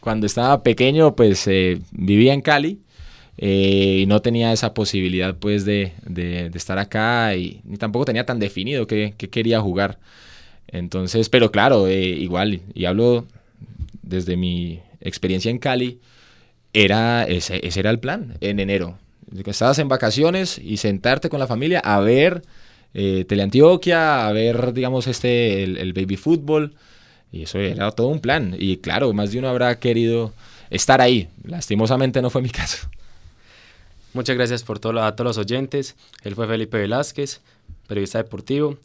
cuando 0.00 0.26
estaba 0.26 0.62
pequeño, 0.62 1.14
pues 1.14 1.46
eh, 1.46 1.80
vivía 1.92 2.32
en 2.34 2.40
Cali, 2.40 2.80
eh, 3.42 4.00
y 4.02 4.06
no 4.06 4.20
tenía 4.20 4.52
esa 4.52 4.74
posibilidad 4.74 5.34
pues 5.34 5.64
de, 5.64 5.94
de, 6.04 6.50
estar 6.54 6.78
acá 6.78 7.34
y 7.36 7.62
tampoco 7.78 8.04
tenía 8.04 8.26
tan 8.26 8.38
definido 8.38 8.86
qué, 8.86 9.14
quería 9.16 9.60
jugar. 9.60 9.98
Entonces, 10.68 11.30
pero 11.30 11.50
claro, 11.50 11.88
eh, 11.88 12.02
igual, 12.02 12.60
y 12.74 12.84
hablo 12.84 13.26
desde 14.02 14.36
mi 14.36 14.80
experiencia 15.00 15.50
en 15.50 15.58
Cali, 15.58 16.00
era 16.74 17.24
ese, 17.24 17.66
ese 17.66 17.80
era 17.80 17.90
el 17.90 17.98
plan 17.98 18.36
en 18.40 18.60
enero. 18.60 18.98
Estabas 19.46 19.78
en 19.78 19.88
vacaciones 19.88 20.58
y 20.58 20.76
sentarte 20.78 21.28
con 21.28 21.40
la 21.40 21.46
familia 21.46 21.80
a 21.80 22.00
ver 22.00 22.42
eh, 22.94 23.24
Teleantioquia, 23.28 24.26
a 24.26 24.32
ver, 24.32 24.72
digamos, 24.72 25.06
este, 25.06 25.62
el, 25.62 25.92
baby 25.92 26.16
fútbol. 26.16 26.74
Y 27.32 27.44
eso 27.44 27.58
era 27.58 27.90
todo 27.92 28.08
un 28.08 28.20
plan. 28.20 28.56
Y 28.58 28.78
claro, 28.78 29.12
más 29.12 29.30
de 29.30 29.38
uno 29.38 29.48
habrá 29.48 29.78
querido 29.78 30.32
estar 30.70 31.00
ahí. 31.00 31.28
Lastimosamente 31.44 32.20
no 32.22 32.30
fue 32.30 32.42
mi 32.42 32.50
caso. 32.50 32.88
Muchas 34.12 34.36
gracias 34.36 34.64
por 34.64 34.80
todo, 34.80 35.02
a 35.02 35.14
todos 35.14 35.36
los 35.36 35.38
oyentes. 35.38 35.94
Él 36.24 36.34
fue 36.34 36.48
Felipe 36.48 36.78
Velázquez, 36.78 37.40
periodista 37.86 38.18
deportivo. 38.18 38.76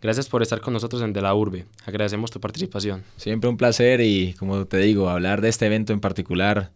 Gracias 0.00 0.28
por 0.28 0.42
estar 0.42 0.60
con 0.60 0.72
nosotros 0.72 1.00
en 1.02 1.12
De 1.12 1.22
la 1.22 1.32
Urbe. 1.32 1.64
Agradecemos 1.86 2.32
tu 2.32 2.40
participación. 2.40 3.04
Siempre 3.16 3.48
un 3.48 3.56
placer 3.56 4.00
y 4.00 4.34
como 4.34 4.64
te 4.66 4.78
digo, 4.78 5.08
hablar 5.08 5.40
de 5.40 5.48
este 5.48 5.66
evento 5.66 5.92
en 5.92 6.00
particular, 6.00 6.70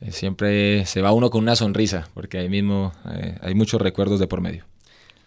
eh, 0.00 0.12
siempre 0.12 0.86
se 0.86 1.02
va 1.02 1.12
uno 1.12 1.30
con 1.30 1.42
una 1.42 1.56
sonrisa, 1.56 2.08
porque 2.14 2.38
ahí 2.38 2.48
mismo 2.48 2.92
eh, 3.10 3.36
hay 3.42 3.54
muchos 3.54 3.80
recuerdos 3.80 4.20
de 4.20 4.26
por 4.26 4.40
medio. 4.40 4.64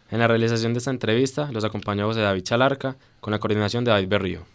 En 0.10 0.20
la 0.20 0.28
realización 0.28 0.74
de 0.74 0.80
esta 0.80 0.92
entrevista 0.92 1.52
los 1.52 1.64
acompañó 1.64 2.06
José 2.06 2.22
David 2.22 2.44
Chalarca 2.44 2.98
con 3.20 3.32
la 3.32 3.40
coordinación 3.40 3.84
de 3.84 3.92
David 3.92 4.08
Berrío. 4.08 4.53